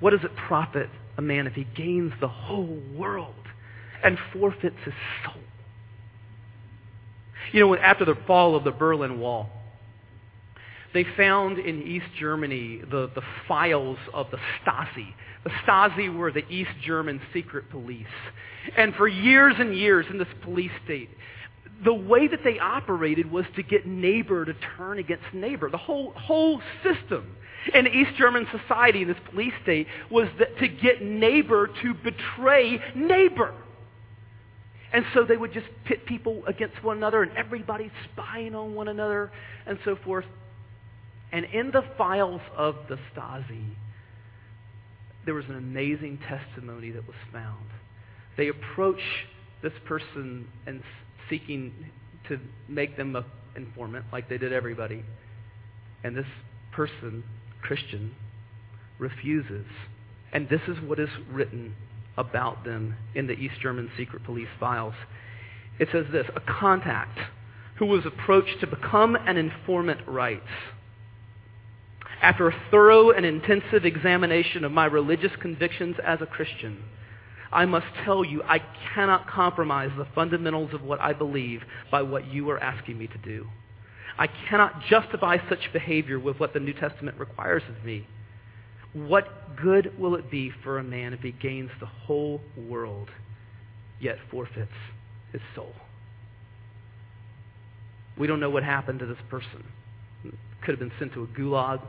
What 0.00 0.10
does 0.10 0.24
it 0.24 0.34
profit 0.34 0.90
a 1.16 1.22
man 1.22 1.46
if 1.46 1.54
he 1.54 1.64
gains 1.76 2.12
the 2.20 2.28
whole 2.28 2.80
world 2.96 3.34
and 4.02 4.18
forfeits 4.32 4.76
his 4.84 4.94
soul? 5.24 5.40
You 7.52 7.60
know, 7.60 7.76
after 7.76 8.04
the 8.04 8.16
fall 8.26 8.56
of 8.56 8.64
the 8.64 8.72
Berlin 8.72 9.20
Wall, 9.20 9.48
they 10.94 11.04
found 11.16 11.58
in 11.58 11.82
East 11.82 12.06
Germany 12.18 12.80
the, 12.88 13.10
the 13.14 13.22
files 13.48 13.98
of 14.12 14.30
the 14.30 14.38
Stasi. 14.62 15.12
The 15.42 15.50
Stasi 15.66 16.16
were 16.16 16.30
the 16.30 16.48
East 16.48 16.70
German 16.84 17.20
secret 17.32 17.68
police. 17.68 18.06
And 18.76 18.94
for 18.94 19.08
years 19.08 19.56
and 19.58 19.76
years 19.76 20.06
in 20.08 20.18
this 20.18 20.28
police 20.42 20.70
state, 20.84 21.10
the 21.84 21.92
way 21.92 22.28
that 22.28 22.40
they 22.44 22.60
operated 22.60 23.30
was 23.30 23.44
to 23.56 23.62
get 23.64 23.86
neighbor 23.86 24.44
to 24.44 24.54
turn 24.76 24.98
against 24.98 25.24
neighbor. 25.32 25.68
The 25.68 25.76
whole, 25.78 26.12
whole 26.12 26.60
system 26.84 27.36
in 27.72 27.86
East 27.86 28.16
German 28.18 28.46
society, 28.50 29.02
in 29.02 29.08
this 29.08 29.16
police 29.30 29.54
state, 29.62 29.86
was 30.10 30.28
that 30.38 30.58
to 30.58 30.68
get 30.68 31.02
neighbor 31.02 31.70
to 31.82 31.94
betray 31.94 32.80
neighbor. 32.94 33.54
And 34.92 35.04
so 35.12 35.24
they 35.24 35.36
would 35.36 35.52
just 35.52 35.66
pit 35.84 36.06
people 36.06 36.44
against 36.46 36.82
one 36.84 36.96
another 36.98 37.22
and 37.22 37.32
everybody 37.36 37.90
spying 38.12 38.54
on 38.54 38.74
one 38.74 38.88
another 38.88 39.32
and 39.66 39.78
so 39.84 39.96
forth. 40.04 40.26
And 41.32 41.46
in 41.46 41.72
the 41.72 41.82
files 41.98 42.40
of 42.56 42.76
the 42.88 42.96
Stasi, 43.12 43.64
there 45.24 45.34
was 45.34 45.46
an 45.48 45.56
amazing 45.56 46.18
testimony 46.28 46.90
that 46.90 47.06
was 47.06 47.16
found. 47.32 47.66
They 48.36 48.48
approach 48.48 49.00
this 49.62 49.72
person 49.84 50.46
and 50.66 50.82
seeking 51.28 51.72
to 52.28 52.38
make 52.68 52.96
them 52.96 53.16
an 53.16 53.24
informant 53.56 54.04
like 54.12 54.28
they 54.28 54.38
did 54.38 54.52
everybody. 54.52 55.02
And 56.04 56.16
this 56.16 56.26
person, 56.72 57.24
Christian, 57.64 58.14
refuses. 58.98 59.66
And 60.32 60.48
this 60.48 60.60
is 60.68 60.76
what 60.80 60.98
is 60.98 61.08
written 61.30 61.74
about 62.16 62.64
them 62.64 62.96
in 63.14 63.26
the 63.26 63.32
East 63.32 63.54
German 63.60 63.90
secret 63.96 64.24
police 64.24 64.48
files. 64.60 64.94
It 65.78 65.88
says 65.90 66.06
this 66.12 66.26
A 66.36 66.40
contact 66.40 67.18
who 67.78 67.86
was 67.86 68.06
approached 68.06 68.60
to 68.60 68.66
become 68.66 69.16
an 69.16 69.36
informant 69.36 70.00
writes 70.06 70.42
After 72.22 72.48
a 72.48 72.62
thorough 72.70 73.10
and 73.10 73.26
intensive 73.26 73.84
examination 73.84 74.64
of 74.64 74.72
my 74.72 74.86
religious 74.86 75.32
convictions 75.40 75.96
as 76.04 76.20
a 76.20 76.26
Christian, 76.26 76.84
I 77.50 77.66
must 77.66 77.86
tell 78.04 78.24
you, 78.24 78.42
I 78.42 78.60
cannot 78.94 79.28
compromise 79.28 79.90
the 79.96 80.06
fundamentals 80.14 80.74
of 80.74 80.82
what 80.82 81.00
I 81.00 81.12
believe 81.12 81.62
by 81.90 82.02
what 82.02 82.26
you 82.26 82.50
are 82.50 82.58
asking 82.58 82.98
me 82.98 83.06
to 83.06 83.18
do. 83.18 83.46
I 84.18 84.28
cannot 84.48 84.82
justify 84.88 85.38
such 85.48 85.72
behavior 85.72 86.18
with 86.18 86.38
what 86.38 86.52
the 86.52 86.60
New 86.60 86.72
Testament 86.72 87.18
requires 87.18 87.62
of 87.68 87.84
me. 87.84 88.06
What 88.92 89.56
good 89.60 89.98
will 89.98 90.14
it 90.14 90.30
be 90.30 90.52
for 90.62 90.78
a 90.78 90.84
man 90.84 91.12
if 91.12 91.20
he 91.20 91.32
gains 91.32 91.70
the 91.80 91.86
whole 91.86 92.40
world, 92.56 93.10
yet 94.00 94.18
forfeits 94.30 94.70
his 95.32 95.40
soul? 95.56 95.72
We 98.16 98.28
don't 98.28 98.38
know 98.38 98.50
what 98.50 98.62
happened 98.62 99.00
to 99.00 99.06
this 99.06 99.18
person. 99.28 99.64
It 100.24 100.34
could 100.62 100.70
have 100.70 100.78
been 100.78 100.92
sent 100.98 101.12
to 101.14 101.24
a 101.24 101.26
gulag. 101.26 101.80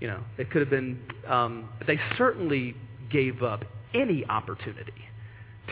You 0.00 0.08
know, 0.08 0.20
it 0.38 0.50
could 0.50 0.62
have 0.62 0.70
been, 0.70 0.98
um, 1.26 1.68
they 1.86 2.00
certainly 2.16 2.74
gave 3.10 3.42
up 3.42 3.64
any 3.92 4.24
opportunity 4.24 4.94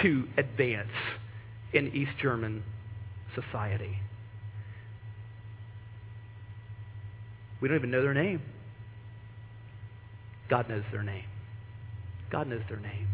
to 0.03 0.29
advance 0.37 0.91
in 1.73 1.89
East 1.95 2.13
German 2.21 2.63
society. 3.35 3.99
We 7.61 7.68
don't 7.68 7.77
even 7.77 7.90
know 7.90 8.03
their 8.03 8.14
name. 8.14 8.42
God 10.49 10.68
knows 10.68 10.85
their 10.92 11.03
name. 11.03 11.25
God 12.31 12.47
knows 12.47 12.62
their 12.68 12.81
name. 12.81 13.09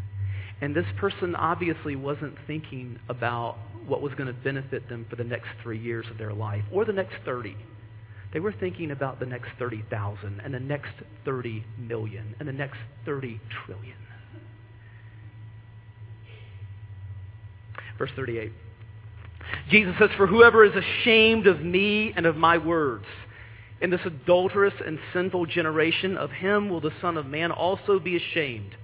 And 0.61 0.75
this 0.75 0.87
person 0.99 1.35
obviously 1.35 1.97
wasn't 1.97 2.35
thinking 2.47 2.99
about 3.09 3.57
what 3.87 4.01
was 4.01 4.15
going 4.15 4.29
to 4.29 4.33
benefit 4.33 4.89
them 4.89 5.05
for 5.11 5.17
the 5.17 5.25
next 5.25 5.49
three 5.63 5.79
years 5.79 6.07
of 6.11 6.19
their 6.19 6.33
life 6.33 6.65
or 6.73 6.85
the 6.85 6.93
next 6.93 7.15
30. 7.25 7.57
They 8.33 8.41
were 8.41 8.53
thinking 8.53 8.91
about 8.91 9.21
the 9.21 9.27
next 9.27 9.51
30,000 9.59 10.41
and 10.45 10.55
the 10.55 10.61
next 10.61 10.93
30 11.25 11.65
million 11.79 12.35
and 12.39 12.49
the 12.49 12.53
next 12.53 12.79
30 13.05 13.41
trillion. 13.65 13.97
Verse 17.99 18.11
38. 18.17 18.53
Jesus 19.71 19.95
says, 19.99 20.11
For 20.17 20.27
whoever 20.27 20.65
is 20.65 20.73
ashamed 20.75 21.47
of 21.47 21.61
me 21.61 22.13
and 22.17 22.27
of 22.27 22.37
my 22.37 22.59
words, 22.59 23.05
in 23.81 23.91
this 23.91 24.01
adulterous 24.05 24.75
and 24.85 24.99
sinful 25.13 25.47
generation, 25.47 26.17
of 26.17 26.31
him 26.31 26.69
will 26.69 26.81
the 26.81 26.93
Son 27.01 27.17
of 27.17 27.27
Man 27.27 27.51
also 27.51 27.99
be 27.99 28.17
ashamed 28.17 28.75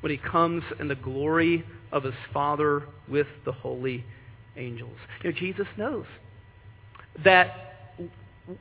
when 0.00 0.10
he 0.10 0.18
comes 0.18 0.62
in 0.80 0.88
the 0.88 0.94
glory 0.94 1.64
of 1.92 2.04
his 2.04 2.14
Father 2.32 2.82
with 3.08 3.26
the 3.44 3.52
holy 3.52 4.04
angels. 4.56 4.96
You 5.22 5.30
know, 5.30 5.38
Jesus 5.38 5.66
knows 5.76 6.06
that 7.24 7.96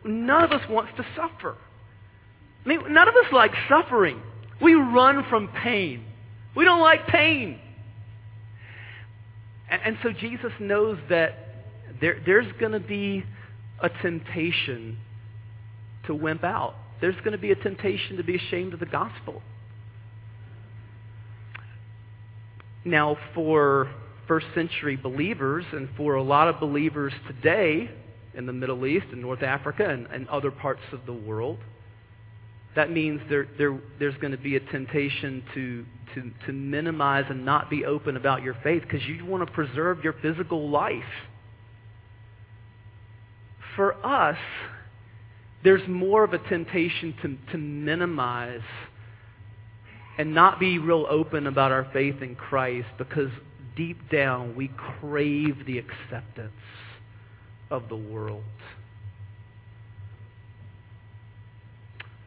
none 0.04 0.44
of 0.44 0.52
us 0.52 0.62
wants 0.70 0.92
to 0.98 1.06
suffer. 1.16 1.56
I 2.66 2.70
mean, 2.70 2.94
none 2.94 3.08
of 3.08 3.16
us 3.16 3.32
like 3.32 3.52
suffering. 3.68 4.22
We 4.62 4.76
run 4.76 5.26
from 5.30 5.50
pain. 5.50 6.06
We 6.56 6.64
don't 6.66 6.80
like 6.80 7.08
pain. 7.08 7.60
And, 9.70 9.82
and 9.84 9.98
so 10.04 10.12
Jesus 10.12 10.52
knows 10.60 10.98
that 11.10 11.38
there, 12.00 12.22
there's 12.26 12.52
going 12.60 12.72
to 12.72 12.80
be 12.80 13.26
a 13.82 13.90
temptation 13.90 14.98
to 16.08 16.16
wimp 16.16 16.44
out. 16.44 16.76
There's 17.02 17.16
going 17.18 17.34
to 17.34 17.38
be 17.38 17.52
a 17.52 17.56
temptation 17.56 18.18
to 18.18 18.24
be 18.24 18.36
ashamed 18.36 18.74
of 18.74 18.80
the 18.80 18.86
gospel. 18.86 19.42
Now, 22.86 23.18
for 23.34 23.90
first 24.28 24.46
century 24.56 24.96
believers 24.96 25.66
and 25.72 25.90
for 25.96 26.16
a 26.16 26.24
lot 26.24 26.48
of 26.48 26.60
believers 26.60 27.14
today 27.28 27.90
in 28.34 28.46
the 28.46 28.54
Middle 28.54 28.86
East 28.86 29.08
and 29.12 29.22
North 29.22 29.44
Africa 29.44 29.90
and, 29.90 30.08
and 30.08 30.28
other 30.30 30.52
parts 30.52 30.82
of 30.92 31.06
the 31.06 31.14
world, 31.14 31.60
that 32.76 32.90
means 32.90 33.22
there, 33.30 33.48
there, 33.58 33.80
there's 34.00 34.16
going 34.18 34.32
to 34.32 34.38
be 34.38 34.56
a 34.56 34.60
temptation 34.60 35.44
to, 35.54 35.86
to, 36.16 36.32
to 36.48 36.54
minimize 36.54 37.26
and 37.30 37.46
not 37.46 37.70
be 37.70 37.86
open 37.86 38.18
about 38.18 38.42
your 38.42 38.56
faith 38.64 38.82
because 38.82 39.06
you 39.08 39.26
want 39.26 39.46
to 39.46 39.54
preserve 39.54 40.04
your 40.04 40.14
physical 40.22 40.70
life. 40.70 41.04
For 43.76 43.94
us, 44.06 44.38
there's 45.64 45.88
more 45.88 46.24
of 46.24 46.34
a 46.34 46.40
temptation 46.50 47.16
to, 47.22 47.38
to 47.52 47.58
minimize 47.58 48.62
and 50.18 50.34
not 50.34 50.60
be 50.60 50.78
real 50.78 51.06
open 51.10 51.48
about 51.48 51.72
our 51.72 51.88
faith 51.94 52.22
in 52.22 52.36
Christ 52.36 52.88
because 52.98 53.30
deep 53.76 53.98
down 54.12 54.56
we 54.56 54.70
crave 55.00 55.66
the 55.66 55.80
acceptance 55.80 56.52
of 57.72 57.90
the 57.90 57.96
world. 57.96 58.44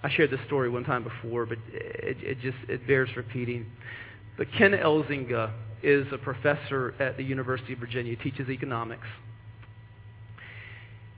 I 0.03 0.11
shared 0.11 0.31
this 0.31 0.41
story 0.47 0.69
one 0.69 0.85
time 0.85 1.05
before, 1.05 1.47
but 1.47 1.59
it, 1.73 2.17
it 2.23 2.41
just 2.41 2.59
it 2.69 2.87
bears 2.87 3.11
repeating. 3.17 3.67
But 4.37 4.49
Ken 4.57 4.73
Elzinga 4.73 5.53
is 5.83 6.07
a 6.13 6.19
professor 6.19 6.95
at 7.01 7.17
the 7.17 7.25
University 7.25 7.73
of 7.73 7.79
Virginia. 7.79 8.17
He 8.17 8.31
teaches 8.31 8.49
economics. 8.49 9.07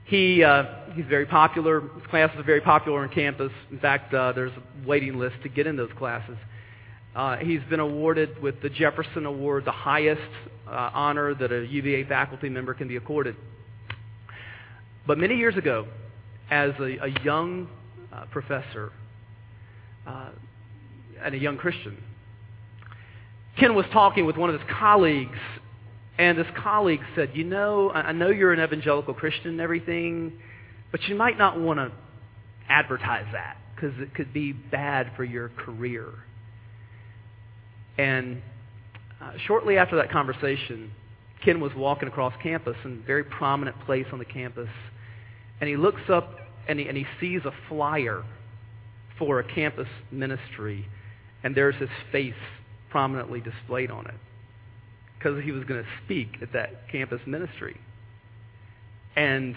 He, 0.09 0.43
uh, 0.43 0.63
he's 0.95 1.05
very 1.05 1.27
popular. 1.27 1.81
His 1.81 2.07
classes 2.09 2.39
are 2.39 2.43
very 2.43 2.61
popular 2.61 3.03
on 3.03 3.09
campus. 3.09 3.51
In 3.69 3.77
fact, 3.77 4.11
uh, 4.11 4.31
there's 4.31 4.51
a 4.51 4.87
waiting 4.87 5.19
list 5.19 5.35
to 5.43 5.49
get 5.49 5.67
in 5.67 5.77
those 5.77 5.91
classes. 5.99 6.35
Uh, 7.15 7.37
he's 7.37 7.61
been 7.69 7.79
awarded 7.79 8.41
with 8.41 8.59
the 8.63 8.69
Jefferson 8.69 9.27
Award, 9.27 9.65
the 9.65 9.71
highest 9.71 10.21
uh, 10.67 10.89
honor 10.95 11.35
that 11.35 11.51
a 11.51 11.63
UVA 11.63 12.05
faculty 12.05 12.49
member 12.49 12.73
can 12.73 12.87
be 12.87 12.95
accorded. 12.95 13.35
But 15.05 15.19
many 15.19 15.35
years 15.35 15.55
ago, 15.57 15.87
as 16.49 16.71
a, 16.79 16.97
a 17.03 17.23
young 17.23 17.67
uh, 18.11 18.25
professor 18.31 18.91
uh, 20.07 20.29
and 21.23 21.35
a 21.35 21.37
young 21.37 21.57
Christian, 21.57 22.03
Ken 23.59 23.75
was 23.75 23.85
talking 23.93 24.25
with 24.25 24.37
one 24.37 24.49
of 24.49 24.59
his 24.59 24.69
colleagues 24.79 25.37
and 26.19 26.37
this 26.37 26.47
colleague 26.61 26.99
said, 27.15 27.31
You 27.33 27.45
know, 27.45 27.91
I 27.91 28.11
know 28.11 28.27
you're 28.27 28.51
an 28.51 28.59
evangelical 28.59 29.13
Christian 29.13 29.51
and 29.51 29.61
everything, 29.61 30.33
But 30.91 31.01
you 31.07 31.15
might 31.15 31.37
not 31.37 31.57
want 31.57 31.79
to 31.79 31.91
advertise 32.67 33.25
that 33.31 33.55
because 33.73 33.97
it 34.01 34.13
could 34.13 34.33
be 34.33 34.51
bad 34.51 35.11
for 35.15 35.23
your 35.23 35.47
career. 35.49 36.07
And 37.97 38.41
uh, 39.21 39.31
shortly 39.47 39.77
after 39.77 39.95
that 39.95 40.11
conversation, 40.11 40.91
Ken 41.43 41.61
was 41.61 41.71
walking 41.73 42.09
across 42.09 42.33
campus 42.43 42.75
in 42.83 43.01
a 43.01 43.07
very 43.07 43.23
prominent 43.23 43.79
place 43.85 44.05
on 44.11 44.19
the 44.19 44.25
campus, 44.25 44.69
and 45.61 45.69
he 45.69 45.77
looks 45.77 46.01
up 46.09 46.35
and 46.67 46.79
he, 46.79 46.87
and 46.89 46.97
he 46.97 47.05
sees 47.21 47.41
a 47.45 47.53
flyer 47.69 48.25
for 49.17 49.39
a 49.39 49.43
campus 49.55 49.87
ministry, 50.11 50.85
and 51.43 51.55
there's 51.55 51.75
his 51.75 51.89
face 52.11 52.33
prominently 52.89 53.39
displayed 53.39 53.89
on 53.89 54.05
it 54.05 54.15
because 55.19 55.43
he 55.43 55.51
was 55.51 55.65
going 55.65 55.83
to 55.83 55.89
speak 56.05 56.29
at 56.41 56.53
that 56.53 56.89
campus 56.89 57.19
ministry. 57.27 57.79
And 59.15 59.55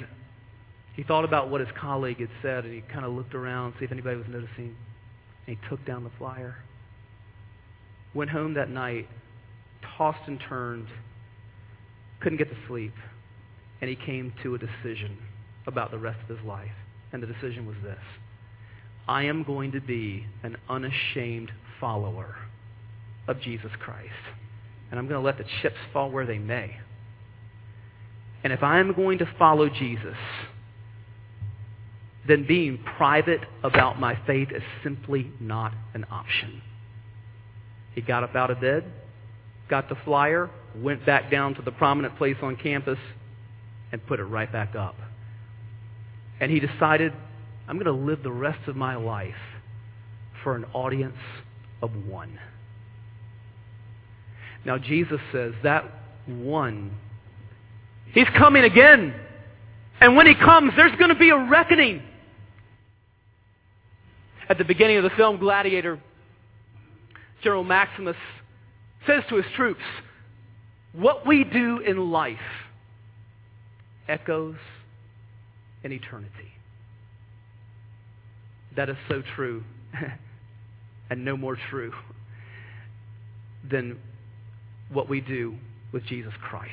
he 0.95 1.05
thought 1.05 1.25
about 1.25 1.51
what 1.51 1.61
his 1.61 1.71
colleague 1.81 2.19
had 2.19 2.29
said, 2.43 2.65
and 2.65 2.75
he 2.75 2.81
kind 2.93 3.05
of 3.05 3.13
looked 3.13 3.35
around, 3.35 3.73
to 3.73 3.79
see 3.79 3.85
if 3.85 3.93
anybody 3.93 4.17
was 4.17 4.27
noticing, 4.29 4.75
and 5.47 5.57
he 5.57 5.69
took 5.69 5.85
down 5.87 6.05
the 6.05 6.11
flyer. 6.19 6.57
Went 8.13 8.31
home 8.31 8.55
that 8.55 8.69
night, 8.69 9.09
tossed 9.97 10.27
and 10.27 10.41
turned, 10.49 10.89
couldn't 12.21 12.39
get 12.39 12.51
to 12.51 12.57
sleep, 12.67 12.93
and 13.81 13.89
he 13.89 13.97
came 13.97 14.33
to 14.43 14.55
a 14.55 14.59
decision 14.59 15.17
about 15.67 15.91
the 15.91 15.99
rest 15.99 16.19
of 16.29 16.37
his 16.37 16.45
life. 16.47 16.71
And 17.13 17.23
the 17.23 17.27
decision 17.27 17.67
was 17.67 17.77
this 17.83 17.99
I 19.09 19.25
am 19.25 19.45
going 19.45 19.73
to 19.73 19.81
be 19.81 20.27
an 20.43 20.57
unashamed 20.69 21.53
follower 21.81 22.37
of 23.29 23.41
Jesus 23.41 23.71
Christ. 23.79 24.11
And 24.93 25.01
I'm 25.01 25.09
going 25.09 25.19
to 25.19 25.25
let 25.25 25.39
the 25.39 25.45
chips 25.63 25.79
fall 25.91 26.11
where 26.11 26.27
they 26.27 26.39
may. 26.39 26.77
And 28.45 28.53
if 28.53 28.63
I'm 28.63 28.93
going 28.93 29.19
to 29.19 29.29
follow 29.39 29.71
Jesus, 29.71 30.17
then 32.29 32.47
being 32.47 32.79
private 32.99 33.41
about 33.65 33.99
my 33.99 34.19
faith 34.27 34.49
is 34.55 34.63
simply 34.83 35.33
not 35.41 35.73
an 35.95 36.05
option. 36.11 36.61
He 37.95 38.03
got 38.03 38.23
up 38.23 38.37
out 38.37 38.51
of 38.51 38.61
bed, 38.61 38.85
got 39.71 39.89
the 39.89 39.97
flyer, 40.05 40.51
went 40.77 41.07
back 41.07 41.31
down 41.31 41.55
to 41.55 41.63
the 41.63 41.73
prominent 41.73 42.19
place 42.19 42.37
on 42.43 42.57
campus, 42.57 42.99
and 43.93 44.07
put 44.07 44.21
it 44.21 44.25
right 44.25 44.53
back 44.53 44.75
up. 44.77 44.97
And 46.39 46.53
he 46.53 46.61
decided, 46.61 47.15
I'm 47.67 47.79
going 47.79 47.87
to 47.87 48.05
live 48.05 48.23
the 48.23 48.31
rest 48.31 48.69
of 48.69 48.77
my 48.77 48.97
life 48.97 49.35
for 50.45 50.55
an 50.55 50.67
audience 50.75 51.17
of 51.81 51.91
one. 52.07 52.39
Now, 54.65 54.79
Jesus 54.79 55.21
says 55.33 55.53
that 55.63 55.85
one, 56.27 56.97
he's 58.13 58.29
coming 58.37 58.65
again. 58.65 59.15
And 60.01 60.17
when 60.17 60.27
he 60.27 60.35
comes, 60.35 60.73
there's 60.77 60.97
going 60.97 61.11
to 61.11 61.19
be 61.19 61.31
a 61.31 61.37
reckoning. 61.37 62.03
At 64.49 64.59
the 64.59 64.65
beginning 64.65 64.97
of 64.99 65.05
the 65.05 65.11
film 65.11 65.39
Gladiator, 65.39 66.01
General 67.43 67.65
Maximus 67.65 68.17
says 69.07 69.23
to 69.29 69.37
his 69.37 69.47
troops, 69.57 69.83
What 70.93 71.27
we 71.27 71.45
do 71.45 71.79
in 71.79 72.11
life 72.11 72.39
echoes 74.09 74.57
in 75.83 75.93
eternity. 75.93 76.53
That 78.77 78.89
is 78.89 78.97
so 79.09 79.23
true, 79.35 79.63
and 81.11 81.25
no 81.25 81.37
more 81.37 81.57
true 81.71 81.93
than 83.71 83.99
what 84.93 85.09
we 85.09 85.21
do 85.21 85.57
with 85.93 86.05
Jesus 86.05 86.33
Christ. 86.41 86.73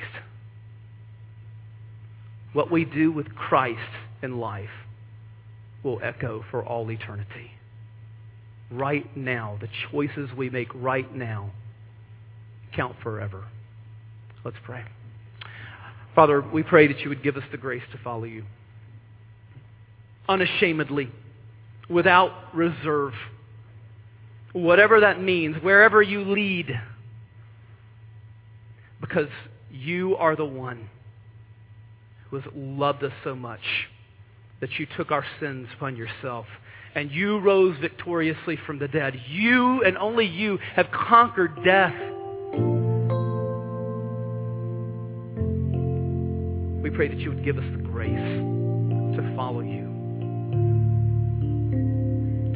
What 2.52 2.70
we 2.70 2.84
do 2.84 3.12
with 3.12 3.34
Christ 3.34 3.78
in 4.22 4.38
life 4.38 4.70
will 5.82 6.00
echo 6.02 6.44
for 6.50 6.64
all 6.64 6.90
eternity. 6.90 7.52
Right 8.70 9.16
now, 9.16 9.58
the 9.60 9.68
choices 9.90 10.30
we 10.36 10.50
make 10.50 10.68
right 10.74 11.12
now 11.14 11.50
count 12.74 12.96
forever. 13.02 13.44
Let's 14.44 14.56
pray. 14.64 14.84
Father, 16.14 16.40
we 16.40 16.62
pray 16.62 16.86
that 16.86 17.00
you 17.00 17.08
would 17.08 17.22
give 17.22 17.36
us 17.36 17.44
the 17.50 17.58
grace 17.58 17.82
to 17.92 17.98
follow 17.98 18.24
you 18.24 18.44
unashamedly, 20.30 21.10
without 21.88 22.54
reserve. 22.54 23.12
Whatever 24.52 25.00
that 25.00 25.20
means, 25.20 25.56
wherever 25.62 26.00
you 26.00 26.22
lead, 26.22 26.80
because 29.00 29.28
you 29.70 30.16
are 30.16 30.36
the 30.36 30.44
one 30.44 30.88
who 32.28 32.36
has 32.36 32.44
loved 32.54 33.02
us 33.02 33.12
so 33.24 33.34
much 33.34 33.60
that 34.60 34.78
you 34.78 34.86
took 34.96 35.10
our 35.10 35.24
sins 35.40 35.68
upon 35.76 35.96
yourself 35.96 36.46
and 36.94 37.10
you 37.10 37.38
rose 37.38 37.76
victoriously 37.80 38.58
from 38.66 38.78
the 38.78 38.88
dead. 38.88 39.14
You 39.28 39.82
and 39.84 39.96
only 39.96 40.26
you 40.26 40.58
have 40.74 40.90
conquered 40.90 41.54
death. 41.64 41.94
We 46.82 46.90
pray 46.90 47.08
that 47.08 47.18
you 47.18 47.30
would 47.30 47.44
give 47.44 47.58
us 47.58 47.64
the 47.72 47.82
grace 47.82 48.10
to 48.10 49.32
follow 49.36 49.60
you, 49.60 49.84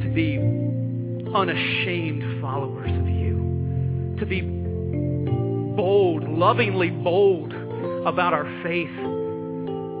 to 0.03 0.13
be 0.13 0.37
unashamed 1.33 2.41
followers 2.41 2.91
of 2.91 3.07
you, 3.07 4.15
to 4.19 4.25
be 4.25 4.54
bold, 5.75 6.23
lovingly 6.27 6.89
bold 6.89 7.53
about 8.05 8.33
our 8.33 8.45
faith, 8.63 8.89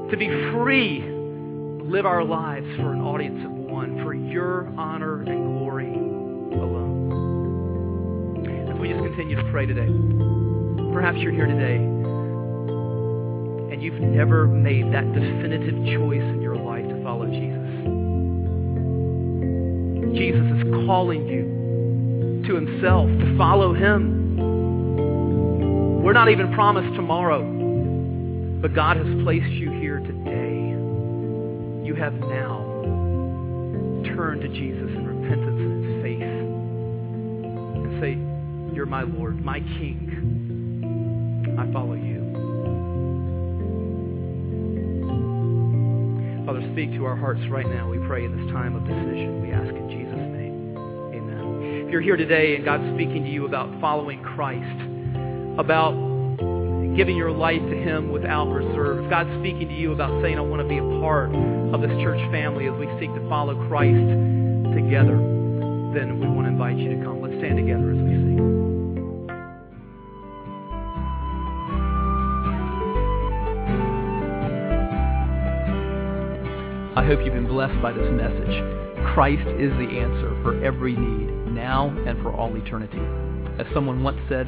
to 0.09 0.17
be 0.17 0.27
free, 0.53 1.01
live 1.83 2.05
our 2.05 2.23
lives 2.23 2.67
for 2.77 2.93
an 2.93 3.01
audience 3.01 3.43
of 3.45 3.51
one, 3.51 4.01
for 4.03 4.13
your 4.13 4.67
honor 4.77 5.23
and 5.23 5.57
glory 5.57 5.93
alone. 5.93 7.11
As 8.71 8.79
we 8.79 8.89
just 8.89 9.03
continue 9.03 9.35
to 9.35 9.43
pray 9.51 9.65
today, 9.65 9.87
perhaps 10.93 11.17
you're 11.17 11.33
here 11.33 11.47
today 11.47 11.75
and 13.75 13.81
you've 13.83 13.99
never 13.99 14.47
made 14.47 14.93
that 14.93 15.11
definitive 15.13 15.75
choice 15.93 16.21
in 16.21 16.41
your 16.41 16.55
life 16.55 16.87
to 16.87 17.03
follow 17.03 17.25
Jesus. 17.25 17.51
Jesus 20.15 20.45
is 20.55 20.63
calling 20.87 21.27
you 21.27 22.43
to 22.47 22.55
himself, 22.55 23.09
to 23.09 23.37
follow 23.37 23.73
him. 23.73 24.14
We're 26.05 26.13
not 26.13 26.29
even 26.29 26.53
promised 26.53 26.95
tomorrow, 26.95 27.41
but 28.61 28.75
God 28.75 28.97
has 28.97 29.07
placed 29.23 29.49
you 29.53 29.71
here 29.71 29.97
today. 29.97 30.53
You 31.83 31.95
have 31.95 32.13
now 32.13 32.61
turned 34.15 34.41
to 34.41 34.47
Jesus 34.47 34.87
in 34.87 35.03
repentance 35.03 35.59
and 35.59 36.03
faith 36.03 36.21
and 36.21 37.99
say, 37.99 38.75
You're 38.75 38.85
my 38.85 39.01
Lord, 39.01 39.43
my 39.43 39.61
King. 39.61 41.57
I 41.57 41.73
follow 41.73 41.95
you. 41.95 42.21
Father, 46.45 46.61
speak 46.71 46.91
to 46.91 47.05
our 47.05 47.15
hearts 47.15 47.41
right 47.49 47.65
now, 47.65 47.89
we 47.89 47.97
pray, 48.05 48.25
in 48.25 48.31
this 48.37 48.53
time 48.53 48.75
of 48.75 48.83
decision. 48.83 49.41
We 49.41 49.51
ask 49.51 49.73
in 49.73 49.89
Jesus' 49.89 50.13
name. 50.13 50.77
Amen. 50.77 51.87
If 51.87 51.91
you're 51.91 52.01
here 52.01 52.15
today 52.15 52.55
and 52.57 52.63
God's 52.63 52.93
speaking 52.93 53.23
to 53.23 53.29
you 53.31 53.47
about 53.47 53.81
following 53.81 54.21
Christ, 54.21 54.94
about 55.57 55.93
giving 56.95 57.15
your 57.15 57.31
life 57.31 57.61
to 57.61 57.75
Him 57.75 58.11
without 58.11 58.47
reserve, 58.47 59.03
if 59.03 59.09
God's 59.09 59.29
speaking 59.39 59.67
to 59.67 59.73
you 59.73 59.91
about 59.91 60.21
saying, 60.21 60.37
I 60.37 60.41
want 60.41 60.61
to 60.61 60.67
be 60.67 60.77
a 60.77 60.99
part 61.01 61.33
of 61.73 61.81
this 61.81 61.91
church 62.01 62.19
family 62.31 62.67
as 62.67 62.73
we 62.73 62.87
seek 62.99 63.13
to 63.15 63.29
follow 63.29 63.55
Christ 63.67 63.99
together, 64.73 65.17
then 65.93 66.19
we 66.19 66.27
want 66.27 66.47
to 66.47 66.51
invite 66.51 66.77
you 66.77 66.95
to 66.95 67.03
come. 67.03 67.21
Let's 67.21 67.35
stand 67.39 67.57
together 67.57 67.91
as 67.91 67.97
we 67.97 68.15
sing. 68.15 68.35
I 76.95 77.03
hope 77.03 77.19
you've 77.23 77.33
been 77.33 77.47
blessed 77.47 77.81
by 77.81 77.91
this 77.91 78.09
message. 78.11 78.55
Christ 79.13 79.47
is 79.59 79.71
the 79.79 79.99
answer 79.99 80.31
for 80.43 80.63
every 80.63 80.95
need, 80.95 81.51
now 81.51 81.89
and 82.07 82.21
for 82.23 82.33
all 82.33 82.55
eternity. 82.55 82.99
As 83.59 83.67
someone 83.73 84.01
once 84.03 84.19
said, 84.27 84.47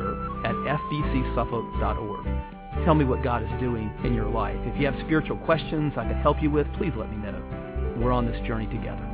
at 0.51 0.55
fbcsuffolk.org. 0.55 2.25
Tell 2.85 2.95
me 2.95 3.05
what 3.05 3.23
God 3.23 3.43
is 3.43 3.49
doing 3.59 3.91
in 4.03 4.13
your 4.13 4.29
life. 4.29 4.57
If 4.61 4.79
you 4.79 4.85
have 4.85 4.95
spiritual 5.05 5.37
questions 5.37 5.93
I 5.97 6.03
can 6.05 6.19
help 6.21 6.41
you 6.41 6.51
with, 6.51 6.67
please 6.77 6.93
let 6.95 7.09
me 7.09 7.17
know. 7.17 7.95
We're 7.97 8.11
on 8.11 8.25
this 8.25 8.39
journey 8.47 8.67
together. 8.67 9.07